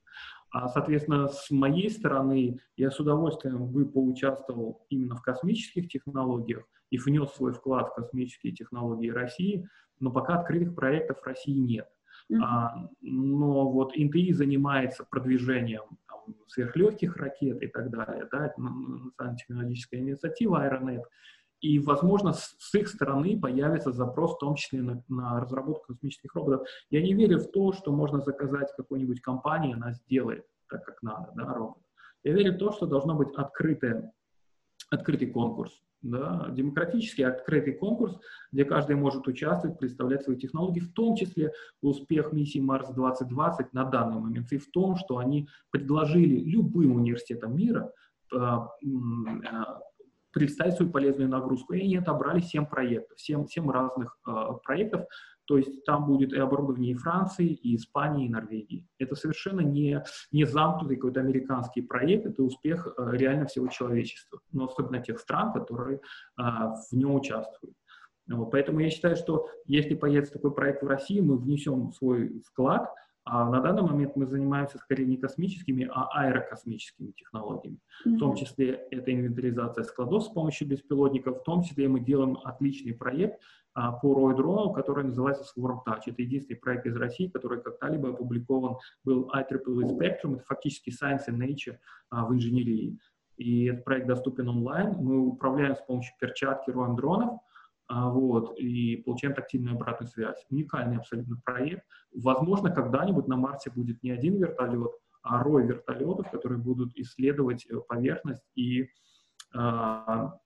[0.51, 6.97] А, соответственно, с моей стороны, я с удовольствием бы поучаствовал именно в космических технологиях и
[6.97, 9.67] внес свой вклад в космические технологии России,
[9.99, 11.87] но пока открытых проектов в России нет.
[12.29, 12.39] Mm-hmm.
[12.43, 19.37] А, но вот НТИ занимается продвижением там, сверхлегких ракет и так далее, да, это национальная
[19.37, 21.03] технологическая инициатива Aeronet,
[21.61, 26.67] и, возможно, с, их стороны появится запрос, в том числе на, на разработку космических роботов.
[26.89, 31.31] Я не верю в то, что можно заказать какой-нибудь компании, она сделает так, как надо,
[31.35, 31.83] да, робот.
[32.23, 34.11] Я верю в то, что должно быть открытое,
[34.89, 35.71] открытый конкурс,
[36.01, 38.17] да, демократический открытый конкурс,
[38.51, 43.85] где каждый может участвовать, представлять свои технологии, в том числе успех миссии Марс 2020 на
[43.85, 47.91] данный момент, и в том, что они предложили любым университетам мира
[48.33, 48.69] а,
[49.45, 49.81] а,
[50.31, 51.73] представить свою полезную нагрузку.
[51.73, 54.31] И они отобрали 7 проектов, 7, 7 разных э,
[54.63, 55.05] проектов,
[55.45, 58.87] то есть там будет и оборудование и Франции, и Испании, и Норвегии.
[58.99, 64.65] Это совершенно не, не замкнутый какой-то американский проект, это успех э, реально всего человечества, но
[64.65, 67.75] особенно тех стран, которые э, в нем участвуют.
[68.29, 72.89] Вот, поэтому я считаю, что если появится такой проект в России, мы внесем свой вклад–
[73.23, 77.77] а на данный момент мы занимаемся скорее не космическими, а аэрокосмическими технологиями.
[78.05, 78.15] Mm-hmm.
[78.15, 82.93] В том числе это инвентаризация складов с помощью беспилотников, в том числе мы делаем отличный
[82.93, 83.39] проект
[83.73, 86.01] а, по ROI-дрону, который называется Swarm Touch.
[86.07, 91.37] Это единственный проект из России, который когда-либо опубликован был IEEE Spectrum, это фактически Science and
[91.37, 91.77] Nature
[92.09, 92.97] а, в инженерии.
[93.37, 94.95] И этот проект доступен онлайн.
[94.97, 97.39] Мы управляем с помощью перчатки ROM-дронов, а,
[97.91, 100.45] вот, и получаем тактильную обратную связь.
[100.49, 101.83] Уникальный абсолютно проект.
[102.13, 104.91] Возможно, когда-нибудь на Марсе будет не один вертолет,
[105.23, 108.87] а рой вертолетов, которые будут исследовать э, поверхность и
[109.53, 110.39] а,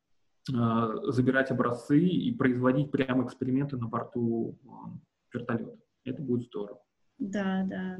[0.54, 4.94] а, забирать образцы и производить прямо эксперименты на борту а,
[5.34, 5.78] вертолета.
[6.04, 6.82] Это будет здорово.
[7.18, 7.98] Да, да,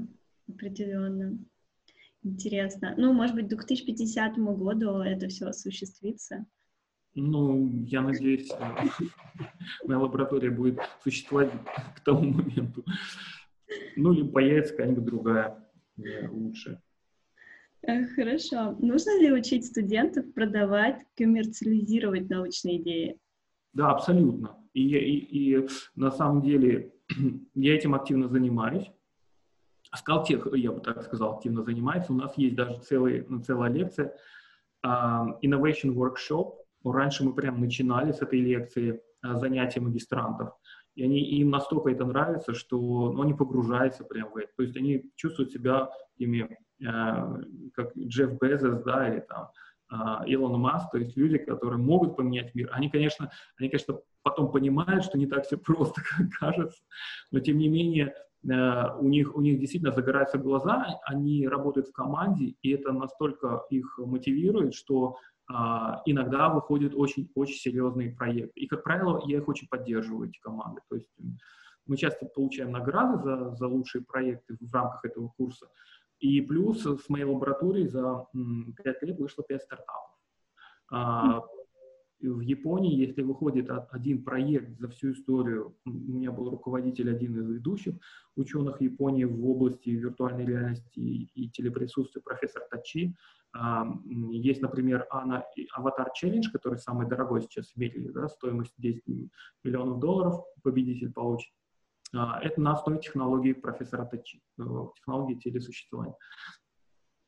[0.48, 1.38] определенно.
[2.24, 2.94] Интересно.
[2.98, 6.46] Ну, может быть, к 2050 году это все осуществится.
[7.16, 8.52] Ну, я надеюсь,
[9.86, 11.52] моя лаборатория будет существовать
[11.96, 12.84] к тому моменту.
[13.96, 15.58] Ну, или появится какая-нибудь другая,
[16.30, 16.82] лучше.
[17.84, 18.76] Э, хорошо.
[18.80, 23.18] Нужно ли учить студентов продавать, коммерциализировать научные идеи?
[23.74, 24.58] Да, абсолютно.
[24.74, 26.94] И, и, и на самом деле
[27.56, 28.92] я этим активно занимаюсь.
[29.94, 32.12] Скалтех, я бы так сказал, активно занимается.
[32.12, 34.14] У нас есть даже целый, целая лекция
[34.86, 40.54] uh, Innovation Workshop, ну, раньше мы прям начинали с этой лекции а, занятия магистрантов,
[40.96, 44.50] и они, им настолько это нравится, что ну, они погружаются прямо в это.
[44.56, 47.44] То есть они чувствуют себя такими, э,
[47.74, 49.50] как Джефф Безос, да, или там
[49.92, 52.70] э, Илон Маск, то есть люди, которые могут поменять мир.
[52.72, 56.82] Они, конечно, они, конечно, потом понимают, что не так все просто, как кажется,
[57.32, 58.16] но тем не менее
[58.50, 63.66] э, у них, у них действительно загораются глаза, они работают в команде, и это настолько
[63.70, 65.18] их мотивирует, что
[65.48, 68.60] иногда выходят очень-очень серьезные проекты.
[68.60, 70.82] И, как правило, я их очень поддерживаю, эти команды.
[70.90, 71.10] То есть
[71.86, 75.68] мы часто получаем награды за, за лучшие проекты в рамках этого курса.
[76.20, 80.12] И плюс с моей лаборатории за 5 лет вышло 5 стартапов.
[82.34, 87.50] В Японии, если выходит один проект за всю историю, у меня был руководитель, один из
[87.50, 87.96] ведущих
[88.36, 93.16] ученых Японии в области виртуальной реальности и телеприсутствия, профессор Тачи.
[93.54, 93.88] А,
[94.32, 99.04] есть, например, Аватар Челлендж, который самый дорогой сейчас в мире, да, стоимость 10
[99.64, 101.54] миллионов долларов победитель получит.
[102.14, 104.64] А, это на основе технологии профессора Тачи, э,
[104.96, 106.16] технологии телесуществования.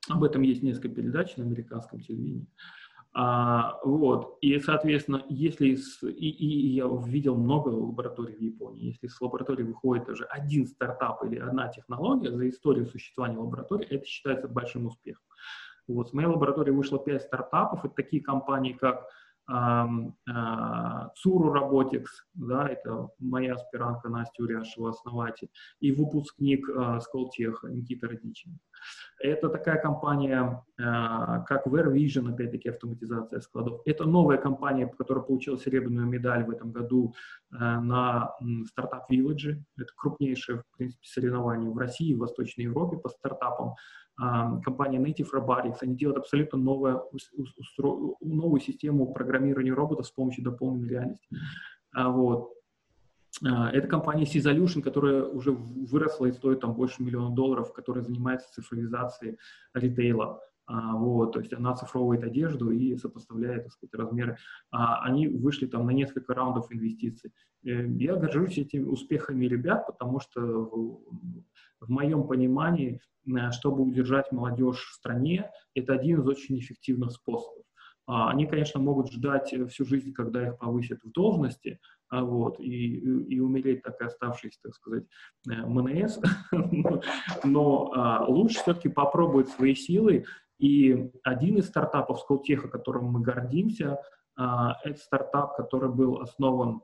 [0.09, 2.47] Об этом есть несколько передач на американском телевидении.
[3.19, 4.37] А, вот.
[4.41, 9.63] И, соответственно, если с, и, и я видел много лабораторий в Японии, если с лаборатории
[9.63, 15.23] выходит даже один стартап или одна технология за историю существования лаборатории, это считается большим успехом.
[15.87, 16.09] Вот.
[16.09, 17.83] С моей лаборатории вышло 5 стартапов.
[17.85, 19.07] Это такие компании, как
[19.47, 26.67] Цуру Robotics, да, это моя аспирантка Настя Уряшева, основатель, и выпускник
[27.01, 28.59] Сколтеха Никита Родичин.
[29.19, 33.81] Это такая компания, как Ware Vision, опять-таки автоматизация складов.
[33.85, 37.15] Это новая компания, которая получила серебряную медаль в этом году
[37.49, 38.35] на
[38.67, 39.63] стартап Village.
[39.77, 43.75] Это крупнейшее, в принципе, соревнование в России и в Восточной Европе по стартапам
[44.17, 47.01] компания Native Robotics, они делают абсолютно новое,
[48.21, 51.27] новую систему программирования роботов с помощью дополненной реальности.
[51.91, 52.53] А, вот.
[53.45, 58.51] А, это компания C-Solution, которая уже выросла и стоит там больше миллиона долларов, которая занимается
[58.53, 59.37] цифровизацией
[59.73, 60.41] ритейла.
[60.65, 64.37] А, вот, то есть она оцифровывает одежду и сопоставляет, так сказать, размеры.
[64.71, 67.31] они вышли там на несколько раундов инвестиций.
[67.63, 70.41] Э, я горжусь этими успехами ребят, потому что
[71.79, 72.99] в моем понимании,
[73.51, 77.63] чтобы удержать молодежь в стране, это один из очень эффективных способов.
[78.07, 82.57] А, они, конечно, могут ждать э, всю жизнь, когда их повысят в должности, а, вот,
[82.59, 85.03] и, и умереть так и оставшись, так сказать,
[85.49, 86.19] э, МНС,
[87.43, 90.25] но а, лучше все-таки попробовать свои силы.
[90.57, 93.99] И один из стартапов Сколтеха, которым мы гордимся,
[94.35, 96.81] это стартап, который был основан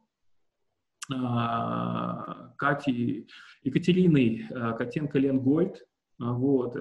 [2.56, 3.28] Кати,
[3.64, 5.78] Екатериной Котенко-Ленгольд.
[6.20, 6.76] А, вот,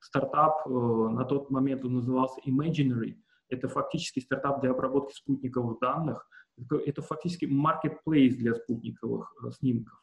[0.00, 3.16] стартап э, на тот момент он назывался Imaginary.
[3.48, 6.28] Это фактически стартап для обработки спутниковых данных.
[6.86, 9.98] Это фактически marketplace для спутниковых э, снимков.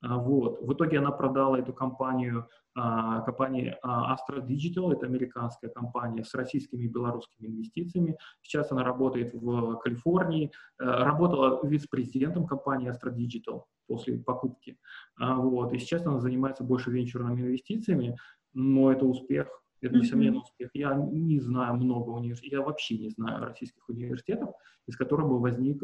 [0.00, 0.62] Вот.
[0.62, 2.48] В итоге она продала эту компанию
[2.80, 8.16] а, компании а, Astra Digital, это американская компания с российскими и белорусскими инвестициями.
[8.40, 14.78] Сейчас она работает в Калифорнии, э, работала вице-президентом компании Astra Digital после покупки.
[15.16, 15.72] А, вот.
[15.72, 18.16] И сейчас она занимается больше венчурными инвестициями,
[18.54, 19.48] но это успех,
[19.80, 20.70] это, несомненно, успех.
[20.72, 24.50] Я не знаю много университетов, я вообще не знаю российских университетов,
[24.86, 25.82] из которых бы возник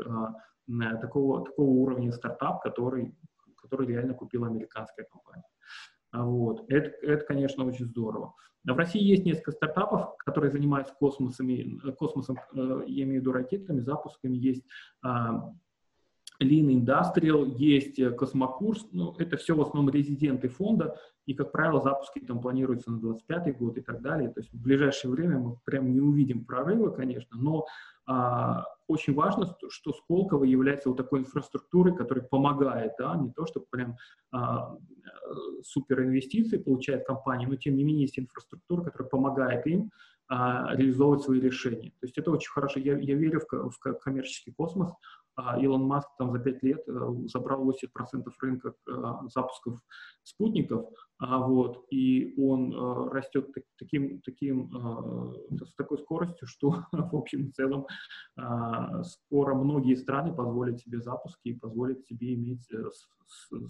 [1.00, 3.16] такого, такого уровня стартап, который,
[3.64, 5.48] который реально купила американская компания.
[6.12, 6.64] Вот.
[6.68, 8.34] Это, это, конечно, очень здорово.
[8.64, 13.80] В России есть несколько стартапов, которые занимаются космосами, космосом, э, я имею в виду ракетами,
[13.80, 14.36] запусками.
[14.36, 14.64] Есть
[15.02, 15.52] а,
[16.42, 21.80] Lean Industrial, есть э, Космокурс, ну, это все в основном резиденты фонда, и, как правило,
[21.82, 24.30] запуски там планируются на 25 год и так далее.
[24.30, 27.66] То есть в ближайшее время мы прям не увидим прорыва, конечно, но а,
[28.86, 33.96] очень важно, что Сколково является вот такой инфраструктурой, которая помогает, да, не то, что прям
[34.30, 34.76] а,
[35.62, 39.90] супер инвестиции получает компания, но тем не менее есть инфраструктура, которая помогает им
[40.28, 41.90] а, реализовывать свои решения.
[42.00, 42.78] То есть это очень хорошо.
[42.80, 44.92] Я, я верю в, в коммерческий космос.
[45.36, 46.92] А, Илон Маск там за 5 лет э,
[47.26, 48.92] забрал 80% рынка э,
[49.28, 49.80] запусков
[50.22, 54.70] спутников, а, вот, и он э, растет таким, таким,
[55.60, 57.86] с такой скоростью, что, в общем и целом,
[59.02, 62.68] скоро многие страны позволят себе запуски и позволят себе иметь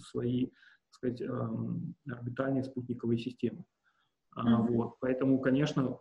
[0.08, 3.64] свои, так сказать, эм, орбитальные спутниковые системы.
[4.36, 4.66] Mm-hmm.
[4.68, 5.98] Вот, поэтому, конечно,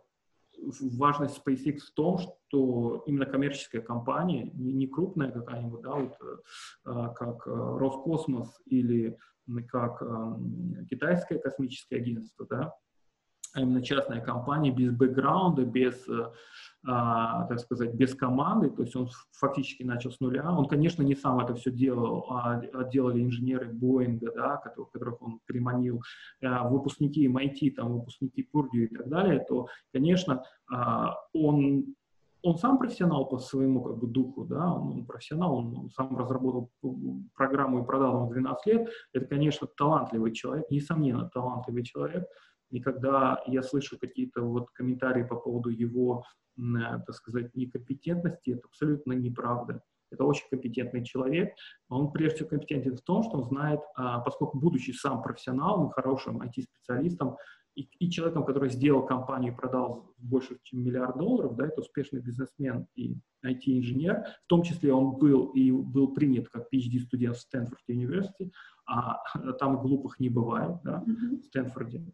[0.98, 6.16] важность SpaceX в том, что именно коммерческая компания, не, не крупная какая-нибудь, да, вот,
[6.84, 9.16] а, как а, Роскосмос или
[9.68, 10.38] как а,
[10.88, 12.74] китайское космическое агентство, да,
[13.52, 16.06] а именно частная компания без бэкграунда, без
[16.86, 20.50] а, так сказать, без команды, то есть он фактически начал с нуля.
[20.50, 25.22] Он, конечно, не сам это все делал, а, а делали инженеры Боинга, да, которых, которых
[25.22, 26.02] он приманил,
[26.42, 31.94] а, выпускники MIT, там, выпускники Пурдю и так далее, то, конечно, а, он
[32.44, 36.14] он сам профессионал по своему как бы, духу, да, он, он профессионал, он, он сам
[36.14, 36.70] разработал
[37.34, 38.88] программу и продал ему 12 лет.
[39.14, 42.28] Это, конечно, талантливый человек, несомненно, талантливый человек.
[42.74, 46.24] И когда я слышу какие-то вот комментарии по поводу его,
[46.56, 49.80] так сказать, некомпетентности, это абсолютно неправда.
[50.10, 51.54] Это очень компетентный человек.
[51.88, 56.42] Он прежде всего компетентен в том, что он знает, а, поскольку будучи сам профессионалом хорошим
[56.42, 57.36] IT-специалистом,
[57.76, 62.20] и, и человеком, который сделал компанию и продал больше, чем миллиард долларов, да, это успешный
[62.20, 67.82] бизнесмен и IT-инженер, в том числе он был и был принят как PhD-студент в Стэнфорд
[67.88, 68.52] Университете,
[68.86, 69.22] а
[69.58, 71.40] там глупых не бывает, да, mm-hmm.
[71.40, 72.04] в Стэнфорде.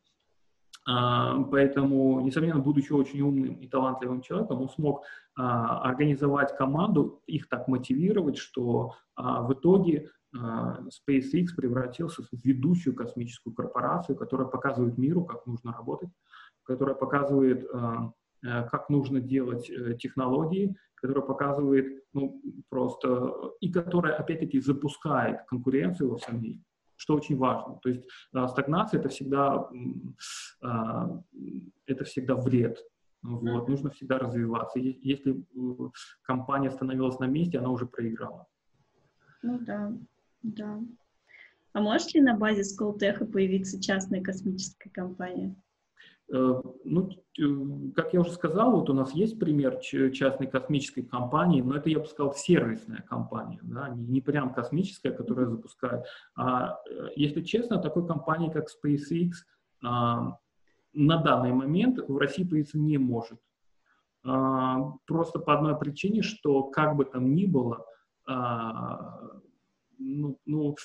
[0.86, 5.04] А, поэтому, несомненно, будучи очень умным и талантливым человеком, он смог
[5.36, 13.52] а, организовать команду, их так мотивировать, что а, в итоге SpaceX превратился в ведущую космическую
[13.52, 16.10] корпорацию, которая показывает миру, как нужно работать,
[16.62, 18.12] которая показывает, а,
[18.42, 26.16] как нужно делать э, технологии, которая показывает, ну, просто, и которая, опять-таки, запускает конкуренцию во
[26.16, 26.60] всем мире
[27.00, 27.78] что очень важно.
[27.82, 29.66] То есть а, стагнация это всегда,
[30.60, 31.22] а,
[31.86, 32.78] это всегда вред.
[33.22, 34.78] Вот, нужно всегда развиваться.
[34.78, 35.90] Если э,
[36.22, 38.46] компания остановилась на месте, она уже проиграла.
[39.42, 39.92] Ну да,
[40.42, 40.80] да.
[41.72, 45.54] А может ли на базе Сколтеха появиться частная космическая компания?
[46.32, 47.10] Э, ну,
[47.96, 51.98] как я уже сказал, вот у нас есть пример частной космической компании, но это, я
[51.98, 56.04] бы сказал, сервисная компания, да, не, прям космическая, которая запускает.
[56.36, 59.30] А, э, если честно, такой компании, как SpaceX,
[59.82, 60.38] а,
[60.92, 63.40] на данный момент в России появиться не может.
[64.24, 67.86] А, просто по одной причине, что как бы там ни было,
[70.00, 70.76] ну, ну,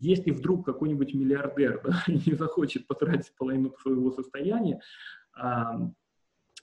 [0.00, 4.80] если вдруг какой-нибудь миллиардер да, не захочет потратить половину своего состояния,
[5.34, 5.90] а,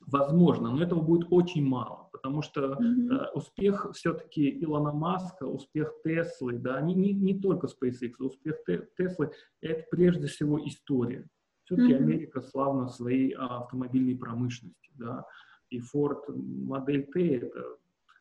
[0.05, 3.11] возможно, но этого будет очень мало, потому что mm-hmm.
[3.11, 8.57] а, успех все-таки Илона Маска, успех Теслы, да, не, не, не только SpaceX, а успех
[8.97, 11.27] Теслы— это прежде всего история.
[11.63, 11.97] Все-таки mm-hmm.
[11.97, 15.25] Америка славна своей автомобильной промышленности, да,
[15.69, 17.77] и Ford модель T— это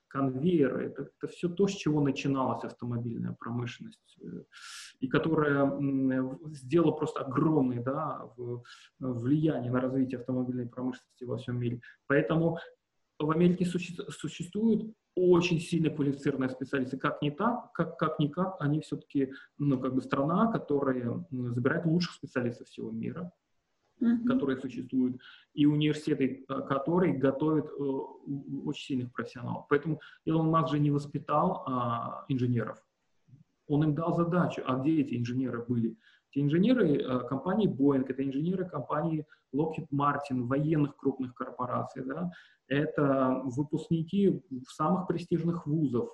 [0.08, 4.44] конвейеры, это, это все то, с чего начиналась автомобильная промышленность, э,
[5.00, 5.70] и которая
[6.52, 8.28] сделала просто огромное да,
[8.98, 11.80] влияние на развитие автомобильной промышленности во всем мире.
[12.06, 12.58] Поэтому
[13.18, 16.96] в Америке существуют очень сильно квалифицированные специалисты.
[16.96, 22.14] Как не так, как, как никак, они все-таки ну, как бы страна, которая забирает лучших
[22.14, 23.32] специалистов всего мира
[24.00, 24.24] mm-hmm.
[24.26, 25.20] которые существуют,
[25.54, 27.82] и университеты, э, которые готовят э,
[28.64, 29.66] очень сильных профессионалов.
[29.68, 32.78] Поэтому Илон Маск же не воспитал а, инженеров.
[33.66, 34.62] Он им дал задачу.
[34.66, 35.96] А где эти инженеры были?
[36.30, 42.30] Эти инженеры э, компании Boeing, это инженеры компании Lockheed Martin, военных крупных корпораций, да?
[42.68, 46.10] это выпускники самых престижных вузов.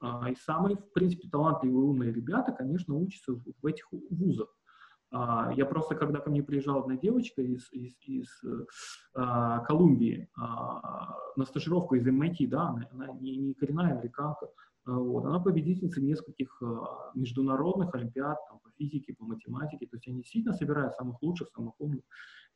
[0.00, 4.48] А, и самые, в принципе, талантливые умные ребята, конечно, учатся в этих вузах.
[5.14, 8.26] А, я просто, когда ко мне приезжала одна девочка из, из, из
[9.14, 14.48] а, Колумбии а, на стажировку из MIT, да, она, она не, не коренная американка,
[14.86, 16.60] вот, она победительница нескольких
[17.14, 21.74] международных олимпиад там, по физике, по математике, то есть они действительно собирают самых лучших, самых
[21.78, 22.02] умных.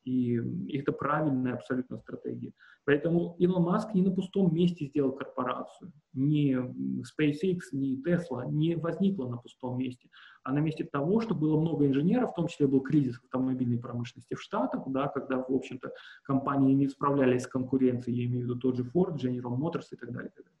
[0.05, 0.39] И
[0.69, 2.53] это правильная абсолютно стратегия.
[2.85, 5.91] Поэтому Илон Маск не на пустом месте сделал корпорацию.
[6.13, 6.55] Ни
[7.01, 10.09] SpaceX, ни Tesla не возникла на пустом месте,
[10.43, 14.33] а на месте того, что было много инженеров, в том числе был кризис автомобильной промышленности
[14.33, 15.91] в Штатах, да, когда, в общем-то,
[16.23, 19.95] компании не справлялись с конкуренцией, я имею в виду тот же Ford, General Motors и
[19.95, 20.31] так далее.
[20.31, 20.59] И, так далее.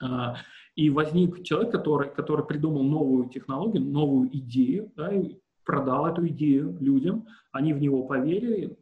[0.00, 0.36] А,
[0.74, 5.12] и возник человек, который, который придумал новую технологию, новую идею, да,
[5.68, 8.78] продал эту идею людям, они в него поверили,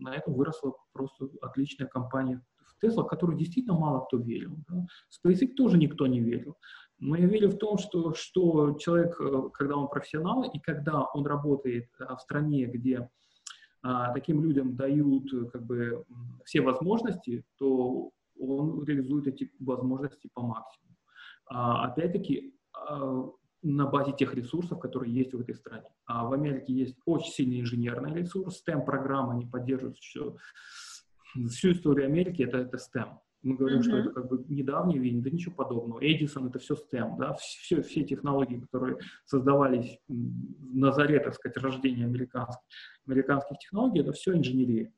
[0.00, 4.58] на этом выросла просто отличная компания в Tesla, в которую действительно мало кто верил.
[4.68, 4.86] Да.
[5.10, 6.58] SpaceX тоже никто не верил.
[6.98, 11.88] Но я в том, что, что человек, э, когда он профессионал, и когда он работает
[12.00, 13.08] э, в стране, где
[13.82, 16.04] а, таким людям дают э, как бы
[16.44, 20.96] все возможности, то он реализует эти возможности по максимуму.
[21.46, 23.30] А, опять-таки, а,
[23.66, 25.88] на базе тех ресурсов, которые есть в этой стране.
[26.06, 30.36] А в Америке есть очень сильный инженерный ресурс, STEM-программа, они поддерживают все,
[31.48, 33.18] всю историю Америки, это, это STEM.
[33.42, 33.82] Мы говорим, mm-hmm.
[33.82, 36.00] что это как бы недавний вин, да ничего подобного.
[36.00, 42.04] Эдисон это все STEM, да, все, все технологии, которые создавались на заре, так сказать, рождения
[42.04, 42.62] американских,
[43.06, 44.92] американских технологий, это все инженерия.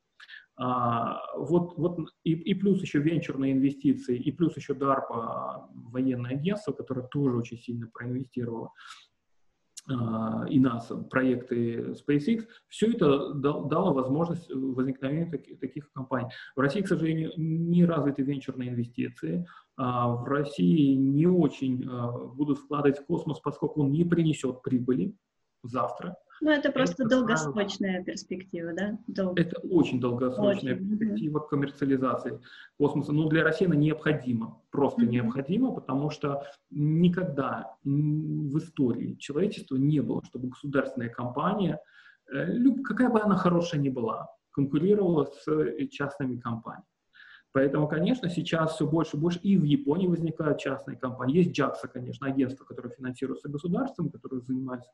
[0.61, 6.73] А, вот, вот и, и плюс еще венчурные инвестиции, и плюс еще DARPA, военное агентство,
[6.73, 8.73] которое тоже очень сильно проинвестировало
[9.89, 16.31] а, и нас, проекты SpaceX, все это дало возможность возникновения таких, таких компаний.
[16.57, 19.47] В России, к сожалению, не развиты венчурные инвестиции,
[19.77, 25.15] а в России не очень а, будут вкладывать в космос, поскольку он не принесет прибыли
[25.63, 28.07] завтра– Ну, это просто это долгосрочная сразу...
[28.07, 28.99] перспектива, да?
[29.07, 29.35] Дол...
[29.35, 30.89] Это очень долгосрочная очень.
[30.89, 32.41] перспектива коммерциализации
[32.79, 33.13] космоса.
[33.13, 35.11] Но для России она необходима, просто угу.
[35.11, 41.81] необходима, потому что никогда в истории человечества не было, чтобы государственная компания,
[42.33, 42.47] э,
[42.85, 46.87] какая бы она хорошая ни была, конкурировала с э, частными компаниями.
[47.53, 51.39] Поэтому, конечно, сейчас все больше и больше и в Японии возникают частные компании.
[51.39, 54.91] Есть JAXA, конечно, агентство, которое финансируется государством, которое занимается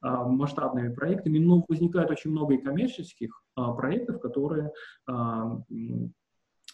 [0.00, 4.72] а, масштабными проектами, но возникает очень много и коммерческих а, проектов, которые
[5.06, 5.60] а,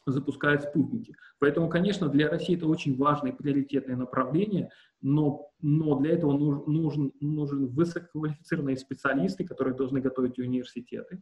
[0.07, 1.15] запускают спутники.
[1.39, 4.71] Поэтому, конечно, для России это очень важное и приоритетное направление,
[5.03, 11.21] но, но для этого нужен, нужен, нужен высококвалифицированные специалисты, которые должны готовить университеты,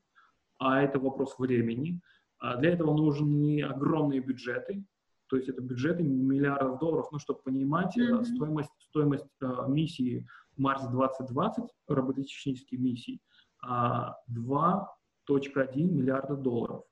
[0.59, 2.01] а это вопрос времени–
[2.41, 4.84] для этого нужны огромные бюджеты,
[5.28, 8.24] то есть это бюджеты миллиардов долларов, ну, чтобы понимать mm-hmm.
[8.24, 10.26] стоимость, стоимость э, миссии
[10.57, 13.20] Марс 2020, робототехнической миссии,
[13.64, 16.84] э, 2.1 миллиарда долларов.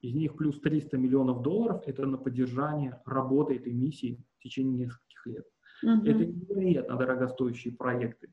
[0.00, 5.26] Из них плюс 300 миллионов долларов– это на поддержание работы этой миссии в течение нескольких
[5.26, 5.46] лет.
[5.84, 6.08] Mm-hmm.
[6.08, 8.32] Это невероятно дорогостоящие проекты.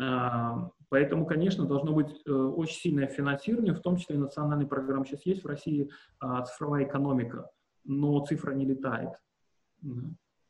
[0.00, 5.06] А, поэтому, конечно, должно быть э, очень сильное финансирование, в том числе и национальные программы.
[5.06, 7.50] Сейчас есть в России а, цифровая экономика,
[7.84, 9.10] но цифра не летает.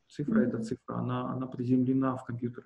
[0.07, 2.65] Цифра это цифра, она, она приземлена в компьютер.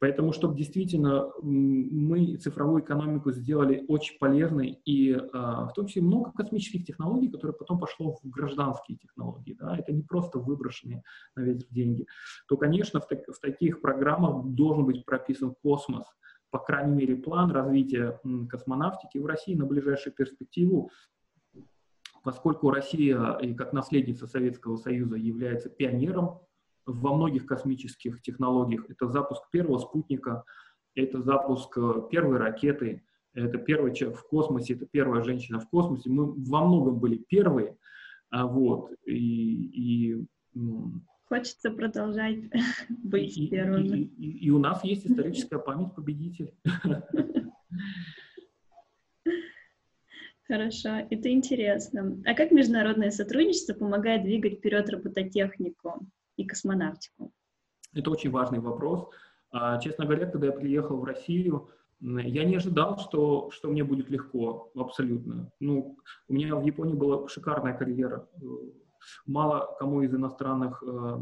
[0.00, 6.32] Поэтому, чтобы действительно мы цифровую экономику сделали очень полезной, и э, в том числе много
[6.32, 11.02] космических технологий, которые потом пошло в гражданские технологии, да, это не просто выброшенные
[11.34, 12.06] на ветер деньги,
[12.46, 16.06] то, конечно, в, так, в таких программах должен быть прописан космос,
[16.50, 20.90] по крайней мере, план развития космонавтики в России на ближайшую перспективу,
[22.24, 26.40] поскольку Россия и как наследница Советского Союза является пионером
[26.86, 28.88] во многих космических технологиях.
[28.88, 30.44] Это запуск первого спутника,
[30.94, 36.10] это запуск э, первой ракеты, это первый человек в космосе, это первая женщина в космосе.
[36.10, 37.76] Мы во многом были первые,
[38.30, 40.26] а вот, и, и
[41.28, 42.38] Хочется продолжать
[42.88, 43.98] быть и, первыми.
[43.98, 46.54] И, и, и у нас есть историческая память победителей.
[50.46, 52.22] Хорошо, это интересно.
[52.24, 56.08] А как международное сотрудничество помогает двигать вперед робототехнику?
[56.38, 57.30] и космонавтику?
[57.92, 59.10] Это очень важный вопрос.
[59.50, 61.68] А, честно говоря, когда я приехал в Россию,
[62.00, 65.50] я не ожидал, что, что мне будет легко, абсолютно.
[65.58, 65.98] Ну,
[66.28, 68.28] у меня в Японии была шикарная карьера.
[69.26, 71.20] Мало кому из иностранных э,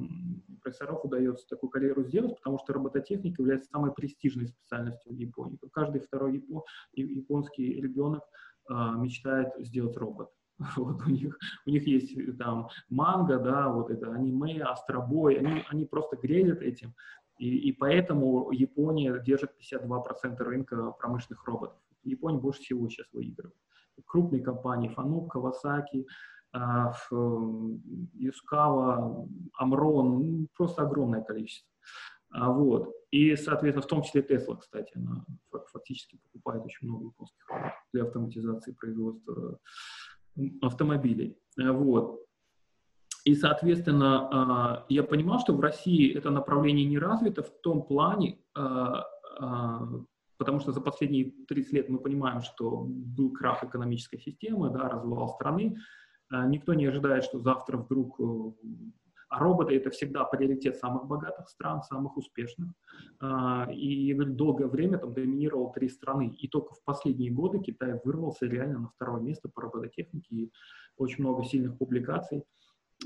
[0.62, 5.59] профессоров удается такую карьеру сделать, потому что робототехника является самой престижной специальностью в Японии.
[5.72, 6.62] Каждый второй япон,
[6.93, 8.22] японский ребенок
[8.70, 10.30] э, мечтает сделать робот.
[10.76, 15.64] Вот у них, у них есть э, там манга, да, вот это аниме, астробой, они,
[15.68, 16.95] они просто грезят этим.
[17.39, 21.76] И, и поэтому Япония держит 52% рынка промышленных роботов.
[22.03, 23.57] Япония больше всего сейчас выигрывает.
[24.07, 26.07] Крупные компании Fanuc, Kawasaki,
[28.14, 31.70] Юскава, Амрон, просто огромное количество.
[32.30, 32.94] А, вот.
[33.11, 35.24] И, соответственно, в том числе Tesla, кстати, она
[35.72, 37.46] фактически покупает очень много японских
[37.92, 39.59] для автоматизации производства
[40.61, 41.38] автомобилей.
[41.59, 42.26] Э, вот.
[43.24, 48.38] И, соответственно, а, я понимал, что в России это направление не развито в том плане,
[48.54, 49.04] а,
[49.40, 49.88] а,
[50.36, 55.30] потому что за последние 30 лет мы понимаем, что был крах экономической системы, да, развал
[55.30, 55.76] страны.
[56.30, 58.24] Никто не ожидает, что завтра вдруг э,
[59.28, 62.70] а роботы— это всегда приоритет самых богатых стран, самых успешных.
[63.20, 66.34] А, и долгое время там доминировал три страны.
[66.38, 70.34] И только в последние годы Китай вырвался реально на второе место по робототехнике.
[70.34, 70.52] И
[70.96, 72.44] очень много сильных публикаций.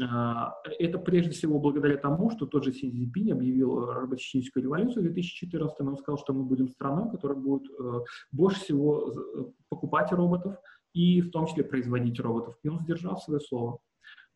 [0.00, 2.88] А, это прежде всего благодаря тому, что тот же Си
[3.30, 8.00] объявил робототехническую революцию в 2014 Он сказал, что мы будем страной, которая будет э,
[8.30, 10.56] больше всего э, покупать роботов
[10.92, 12.56] и в том числе производить роботов.
[12.62, 13.78] И он сдержал свое слово.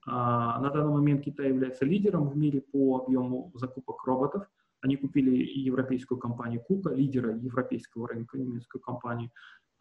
[0.06, 4.46] А, на данный момент Китай является лидером в мире по объему закупок роботов.
[4.80, 9.30] Они купили европейскую компанию Кука, лидера европейского рынка, немецкую компанию.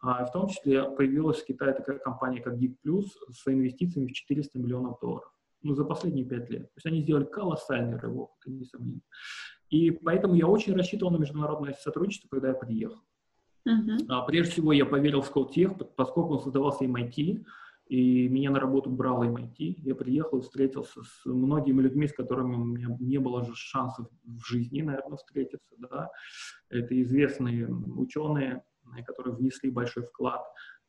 [0.00, 4.12] А в том числе появилась в Китае такая компания, как Geek Plus, с инвестициями в
[4.12, 5.30] 400 миллионов долларов.
[5.62, 6.62] Ну, за последние пять лет.
[6.62, 9.00] То есть они сделали колоссальный рывок, это несомненно.
[9.70, 13.00] И поэтому я очень рассчитывал на международное сотрудничество, когда я приехал.
[13.66, 14.04] Uh-huh.
[14.08, 17.44] А, прежде всего, я поверил в Сколтех, поскольку он создавался MIT,
[17.86, 19.74] и меня на работу брал MIT.
[19.78, 24.06] Я приехал и встретился с многими людьми, с которыми у меня не было же шансов
[24.24, 25.74] в жизни, наверное, встретиться.
[25.78, 26.10] Да.
[26.70, 28.62] Это известные ученые,
[29.06, 30.42] которые внесли большой вклад.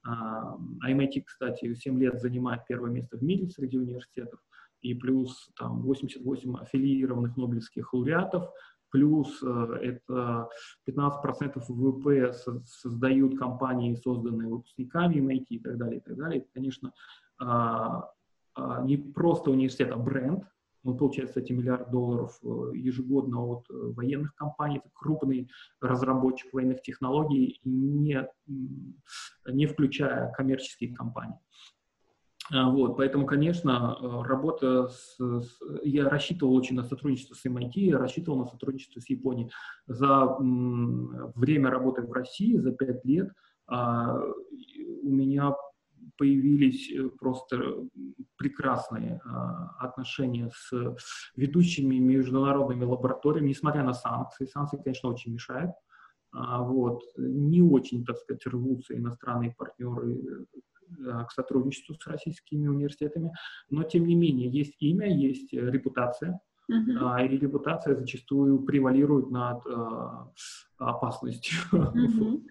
[0.03, 0.55] А
[0.87, 4.39] MIT, кстати, 7 лет занимает первое место в мире среди университетов.
[4.81, 8.49] И плюс там 88 аффилированных нобелевских лауреатов,
[8.95, 10.47] плюс это
[10.87, 12.33] 15% ВВП
[12.65, 16.39] создают компании, созданные выпускниками MIT и так далее, и так далее.
[16.39, 16.93] Это, конечно,
[18.85, 20.45] не просто университет, а бренд,
[20.85, 24.77] он получает, кстати, миллиард долларов э, ежегодно от э, военных компаний.
[24.77, 25.49] Это крупный
[25.81, 28.23] разработчик военных технологий, не,
[29.47, 31.39] не включая коммерческие компании.
[32.51, 35.59] А, вот, поэтому, конечно, э, работа с, с...
[35.83, 39.51] Я рассчитывал очень на сотрудничество с MIT, рассчитывал на сотрудничество с Японией.
[39.87, 43.31] За м, время работы в России, за пять лет,
[43.67, 44.19] а,
[45.01, 45.55] у меня
[46.17, 47.87] появились э, просто
[48.37, 50.71] прекрасные а, отношения с
[51.35, 54.45] ведущими международными лабораториями, несмотря на санкции.
[54.45, 55.71] Санкции, конечно, очень мешают.
[56.31, 57.01] А, вот.
[57.17, 60.45] Не очень, так сказать, рвутся иностранные партнеры
[61.27, 63.31] к сотрудничеству с российскими университетами,
[63.69, 66.39] но тем не менее есть имя, есть репутация,
[66.71, 67.25] uh-huh.
[67.25, 70.31] и репутация зачастую превалирует над а,
[70.77, 71.59] опасностью.
[71.71, 72.41] Uh-huh.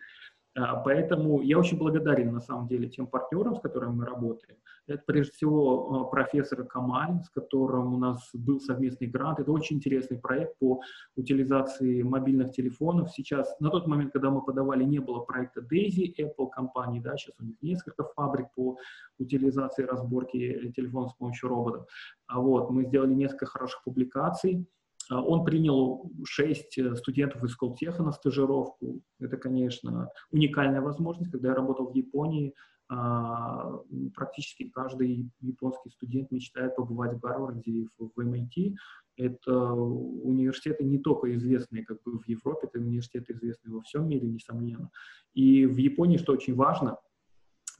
[0.57, 4.57] А, поэтому я очень благодарен, на самом деле, тем партнерам, с которыми мы работаем.
[4.87, 9.41] Это, прежде всего, а, профессор Камаль, с которым у нас был совместный грант.
[9.41, 10.81] Это очень интересный проект по
[11.17, 13.11] утилизации мобильных телефонов.
[13.11, 17.35] Сейчас, на тот момент, когда мы подавали, не было проекта Daisy, Apple компании, да, сейчас
[17.41, 18.77] у них несколько фабрик по
[19.19, 21.87] утилизации, разборке телефонов с помощью роботов.
[22.29, 24.67] А вот, мы сделали несколько хороших публикаций.
[25.11, 29.01] А, он принял шесть э, студентов из Колтеха на стажировку.
[29.21, 31.31] Это, конечно, уникальная возможность.
[31.31, 32.55] Когда я работал в Японии,
[32.89, 33.81] а,
[34.15, 38.75] практически каждый японский студент мечтает побывать в Гарварде, в MIT.
[39.17, 44.27] Это университеты не только известные как бы в Европе, это университеты известные во всем мире,
[44.27, 44.91] несомненно.
[45.35, 46.99] И в Японии, что очень важно–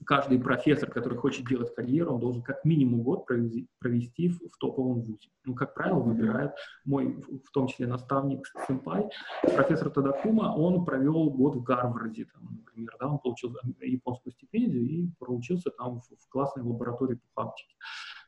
[0.03, 5.29] каждый профессор, который хочет делать карьеру, он должен как минимум год провести, в топовом вузе.
[5.45, 6.51] Ну, как правило, выбирает
[6.85, 9.09] мой, в том числе наставник Сэмпай,
[9.43, 15.09] профессор Тадакума, он провел год в Гарварде, там, например, да, он получил японскую стипендию и
[15.19, 17.75] проучился там в, в классной лаборатории по фактике.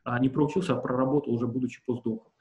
[0.04, 2.32] А не проучился, а проработал уже будучи постдоком.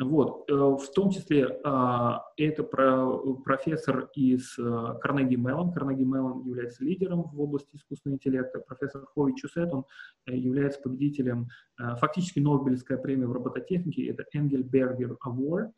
[0.00, 3.14] Вот, э, в том числе а, это про,
[3.44, 5.72] профессор из Карнеги Меллон.
[5.72, 8.60] Карнеги Меллон является лидером в области искусственного интеллекта.
[8.60, 9.84] Профессор Хови Чусет, он
[10.26, 15.72] э, является победителем, э, фактически Нобелевская премия в робототехнике, это Энгельбергер Award.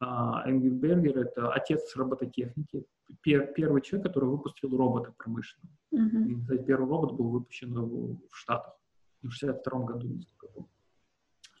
[0.00, 2.86] Энгельбергер— это отец робототехники,
[3.22, 5.74] первый человек, который выпустил робота промышленного.
[5.92, 6.64] Mm-hmm.
[6.64, 8.78] Первый робот был выпущен в, в Штатах
[9.22, 10.20] в 62 году,
[10.54, 10.68] помню.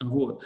[0.00, 0.42] Вот.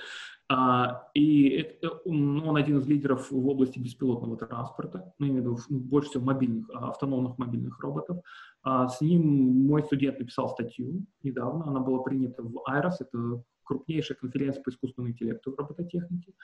[0.54, 6.10] А, и ну, он один из лидеров в области беспилотного транспорта, ну, виду ну, больше
[6.10, 8.18] всего мобильных, а, автономных мобильных роботов.
[8.62, 14.18] А, с ним мой студент написал статью недавно, она была принята в IROS, это крупнейшая
[14.18, 16.34] конференция по искусственному интеллекту в робототехнике.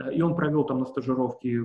[0.00, 1.64] Э, и он провел там на стажировке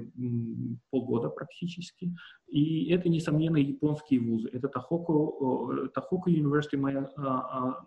[0.90, 2.16] полгода практически.
[2.48, 4.50] И это, несомненно, японские вузы.
[4.54, 7.86] Это Тахоку, Тахоку University, моя а, а,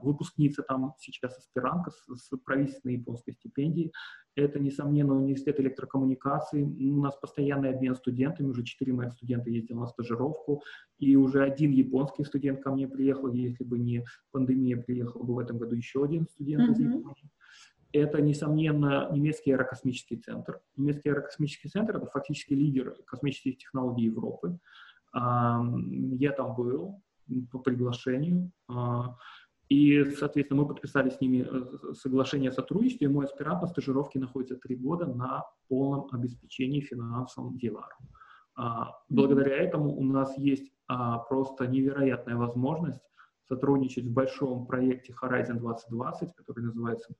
[0.00, 3.92] выпускница там сейчас аспирантка с, с правительственной японской стипендией.
[4.34, 6.62] Это, несомненно, университет электрокоммуникаций.
[6.62, 8.48] У нас постоянный обмен студентами.
[8.48, 10.62] Уже четыре моих студента ездили на стажировку.
[10.98, 13.30] И уже один японский студент ко мне приехал.
[13.30, 16.72] Если бы не пандемия, приехал бы в этом году еще один студент mm-hmm.
[16.72, 17.30] из Японии
[17.92, 20.60] это, несомненно, немецкий аэрокосмический центр.
[20.76, 24.58] Немецкий аэрокосмический центр— это фактически лидер космических технологий Европы.
[25.14, 27.02] Я там был
[27.50, 28.50] по приглашению.
[28.68, 29.16] А,
[29.68, 34.18] и, соответственно, мы подписали с ними э, соглашение о сотрудничестве, и мой аспирант на стажировке
[34.18, 38.08] находится три года на полном обеспечении финансовым деларом.
[38.54, 43.00] А, благодаря этому у нас есть а, просто невероятная возможность
[43.48, 47.14] сотрудничать в большом проекте Horizon 2020, который называется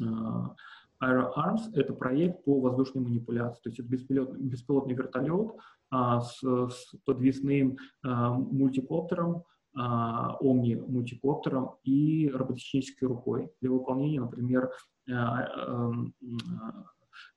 [0.00, 5.52] Aero Arms— это проект по воздушной манипуляции, то есть это беспилотный, беспилотный вертолет
[5.90, 14.70] а, с, с подвесным а, мультикоптером, Omni мультикоптером и робототехнической рукой для выполнения, например,
[15.10, 15.80] а,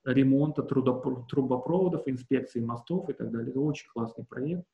[0.03, 3.51] ремонта трубопроводов, инспекции мостов и так далее.
[3.51, 4.67] Это очень классный проект.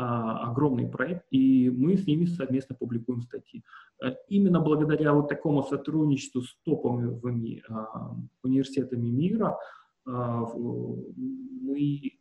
[0.00, 3.64] А, огромный проект, и мы с ними совместно публикуем статьи.
[4.00, 9.58] Э, именно благодаря вот такому сотрудничеству с топовыми а, университетами мира
[10.06, 12.12] а, мы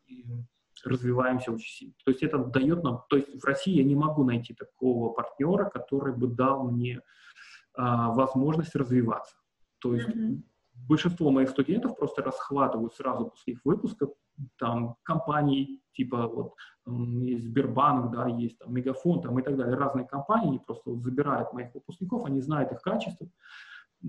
[0.83, 1.93] развиваемся очень сильно.
[2.03, 5.69] То есть это дает нам, то есть в России я не могу найти такого партнера,
[5.69, 7.01] который бы дал мне
[7.75, 9.35] возможность развиваться.
[9.77, 10.09] То есть.
[10.87, 14.07] Большинство моих студентов просто расхватывают сразу после их выпуска
[14.57, 16.53] там компаний типа вот
[16.85, 21.53] есть Сбербанк, да, есть там Мегафон там и так далее, разные компании, просто вот забирают
[21.53, 23.27] моих выпускников, они знают их качество,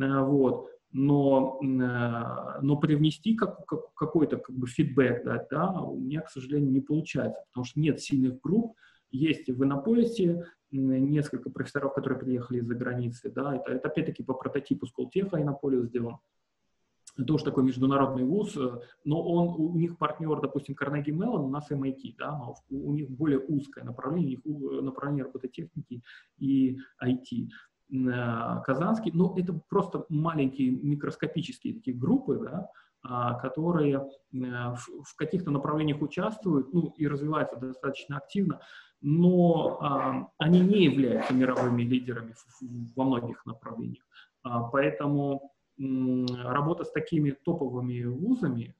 [0.00, 6.20] э, вот, но, но привнести как, как, какой-то как бы фидбэк, да, да, у меня,
[6.20, 8.76] к сожалению, не получается, потому что нет сильных групп,
[9.10, 14.86] есть в Иннополисе несколько профессоров, которые приехали из-за границы, да, это, это опять-таки по прототипу
[14.86, 16.18] Сколтеха Иннополис сделан.
[17.18, 21.70] Уж такой международный вуз, э, но он, у них партнер, допустим, Carnegie Mellon, у нас
[21.70, 26.02] MIT, да, но у них более узкое направление, у них направление робототехники
[26.38, 27.48] и IT.
[27.90, 32.70] Э, Казанский, но это просто маленькие микроскопические такие группы, да,
[33.02, 38.60] а, которые э, в каких-то направлениях участвуют ну, и развиваются достаточно активно,
[39.00, 42.34] но а, они не являются мировыми лидерами
[42.96, 44.04] во многих направлениях.
[44.42, 48.74] А, поэтому работа с такими топовыми вузами,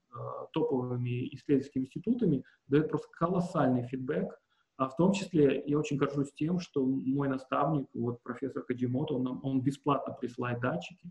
[0.53, 4.38] топовыми исследовательскими институтами дает просто колоссальный фидбэк
[4.78, 9.40] а в том числе я очень горжусь тем, что мой наставник, вот профессор Каджимото, он,
[9.42, 11.11] он бесплатно присылает датчики,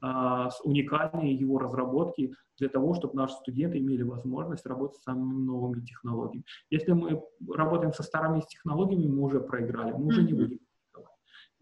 [0.00, 5.42] а, с уникальные его разработки для того, чтобы наши студенты имели возможность работать с самыми
[5.44, 6.44] новыми технологиями.
[6.70, 10.60] Если мы работаем со старыми технологиями, мы уже проиграли, мы уже не будем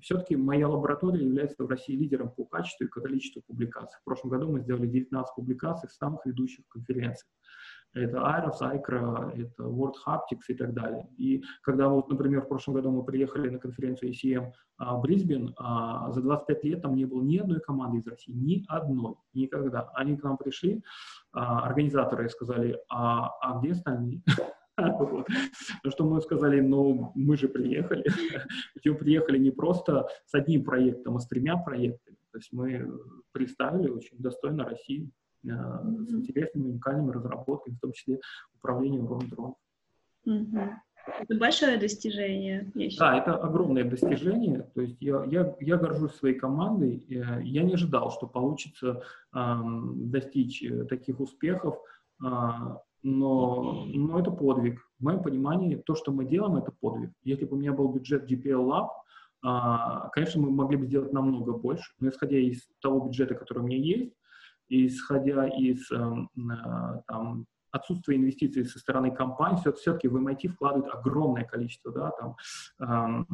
[0.01, 3.99] все-таки моя лаборатория является в России лидером по качеству и количеству публикаций.
[4.01, 7.31] В прошлом году мы сделали 19 публикаций в самых ведущих конференциях.
[7.95, 11.09] Это Aeros, Icra, это World Haptics и так далее.
[11.17, 16.11] И когда вот, например, в прошлом году мы приехали на конференцию ACM а, Брисбен, а,
[16.13, 19.91] за 25 лет там не было ни одной команды из России, ни одной, никогда.
[19.95, 20.83] Они к нам пришли,
[21.33, 24.23] а, организаторы сказали, а, а где остальные?
[24.79, 25.29] Вот.
[25.85, 28.05] На что мы сказали, ну, мы же приехали.
[28.75, 32.17] Причем приехали не просто с одним проектом, а с тремя проектами.
[32.31, 32.89] То есть мы
[33.33, 35.11] представили очень достойно Россию.
[35.45, 38.21] Э, с интересными, уникальными разработками, в том числе
[38.55, 39.57] управлением ровно дронов.
[41.21, 42.71] Это большое достижение.
[42.99, 44.69] Да, это огромное достижение.
[44.75, 47.05] То есть я, я, я горжусь своей командой.
[47.09, 49.03] Я не ожидал, что получится
[49.33, 49.57] э,
[49.95, 51.79] достичь таких успехов,
[52.23, 52.27] э,
[53.09, 54.81] но, но это подвиг.
[54.99, 57.11] В моем понимании, то, что мы делаем, это подвиг.
[57.25, 58.89] Если бы у меня был бюджет GPL Lab,
[59.45, 61.93] э, конечно, мы могли бы сделать намного больше.
[62.01, 64.13] Но исходя из того бюджета, который у меня есть,
[64.69, 71.45] исходя из эм, э, там, отсутствия инвестиций со стороны компании, все-таки в MIT вкладывают огромное
[71.45, 72.37] количество да, там,
[72.81, 73.25] э,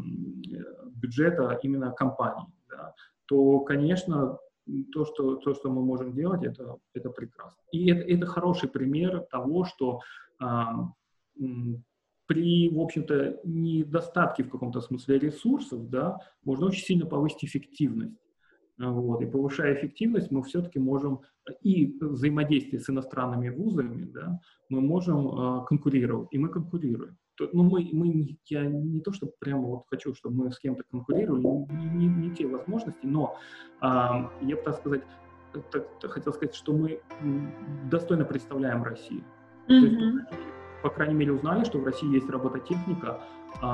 [0.94, 2.94] бюджета именно компаний, да,
[3.26, 4.38] то, конечно,
[4.92, 7.60] то что, то, что мы можем делать, это, это прекрасно.
[7.72, 10.00] И это, это хороший пример того, что
[10.40, 10.44] э,
[12.26, 18.16] при, в общем-то, недостатке в каком-то смысле ресурсов, да, можно очень сильно повысить эффективность.
[18.76, 21.20] Вот, и повышая эффективность, мы все-таки можем
[21.60, 27.16] и взаимодействие с иностранными вузами, да, мы можем э, конкурировать, и мы конкурируем.
[27.36, 30.84] То, ну, мы, мы, я не то, что прямо вот хочу, чтобы мы с кем-то
[30.90, 33.36] конкурировали, не, не, не те возможности, но
[33.82, 35.02] э, я бы так сказать,
[35.70, 37.00] так, так, хотел сказать, что мы
[37.90, 39.24] достойно представляем Россию.
[39.68, 40.28] Mm-hmm.
[40.28, 40.48] То есть,
[40.82, 43.20] по крайней мере, узнали, что в России есть робототехника,
[43.60, 43.66] э,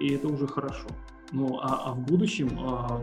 [0.00, 0.88] и это уже хорошо.
[1.32, 3.02] Ну, а, а в будущем, а,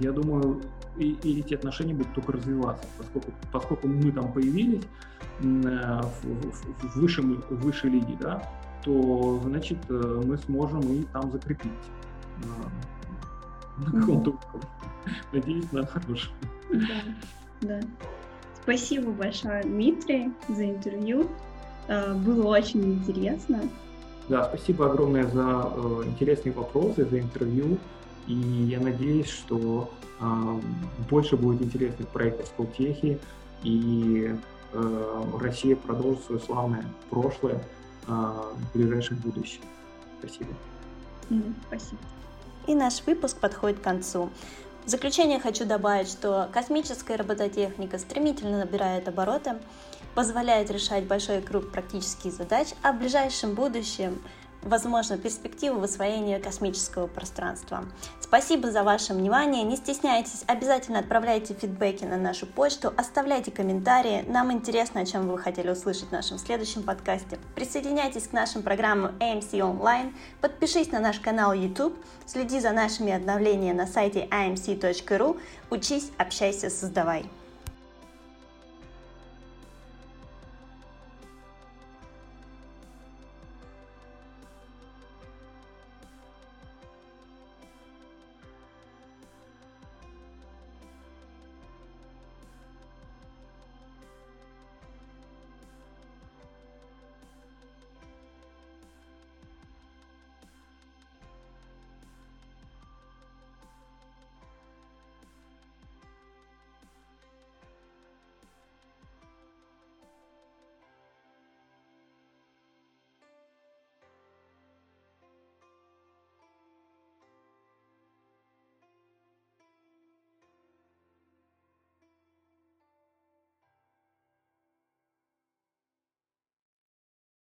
[0.00, 0.60] я думаю,
[0.96, 4.82] и, и эти отношения будут только развиваться, поскольку, поскольку мы там появились
[5.40, 8.42] э, в, в, в, высшем, в высшей лиге, да,
[8.84, 11.72] то, значит, э, мы сможем и там закрепить
[12.38, 14.68] на, на каком-то уровне.
[15.32, 16.32] Надеюсь, на хорошем.
[16.70, 17.02] Да,
[17.62, 17.80] да.
[18.62, 21.26] Спасибо большое, Дмитрий, за интервью.
[21.88, 23.60] Э, было очень интересно.
[24.28, 27.78] Да, спасибо огромное за э, интересные вопросы, за интервью.
[28.26, 30.24] И я надеюсь, что э,
[31.10, 33.18] больше будет интересных проектов в Сколтехе,
[33.64, 34.34] и
[34.72, 39.60] э, Россия продолжит свое славное прошлое э, в ближайшем будущем.
[40.18, 40.50] Спасибо.
[41.66, 42.00] спасибо.
[42.66, 44.30] И наш выпуск подходит к концу.
[44.84, 49.54] В заключение хочу добавить, что космическая робототехника стремительно набирает обороты
[50.14, 54.20] позволяет решать большой круг практических задач, а в ближайшем будущем
[54.62, 57.84] возможно перспективы в освоении космического пространства.
[58.20, 59.62] Спасибо за ваше внимание.
[59.62, 64.24] Не стесняйтесь, обязательно отправляйте фидбэки на нашу почту, оставляйте комментарии.
[64.28, 67.38] Нам интересно, о чем вы хотели услышать в нашем следующем подкасте.
[67.54, 71.94] Присоединяйтесь к нашим программам AMC Online, подпишись на наш канал YouTube,
[72.26, 75.38] следи за нашими обновлениями на сайте amc.ru,
[75.70, 77.41] учись, общайся, создавай.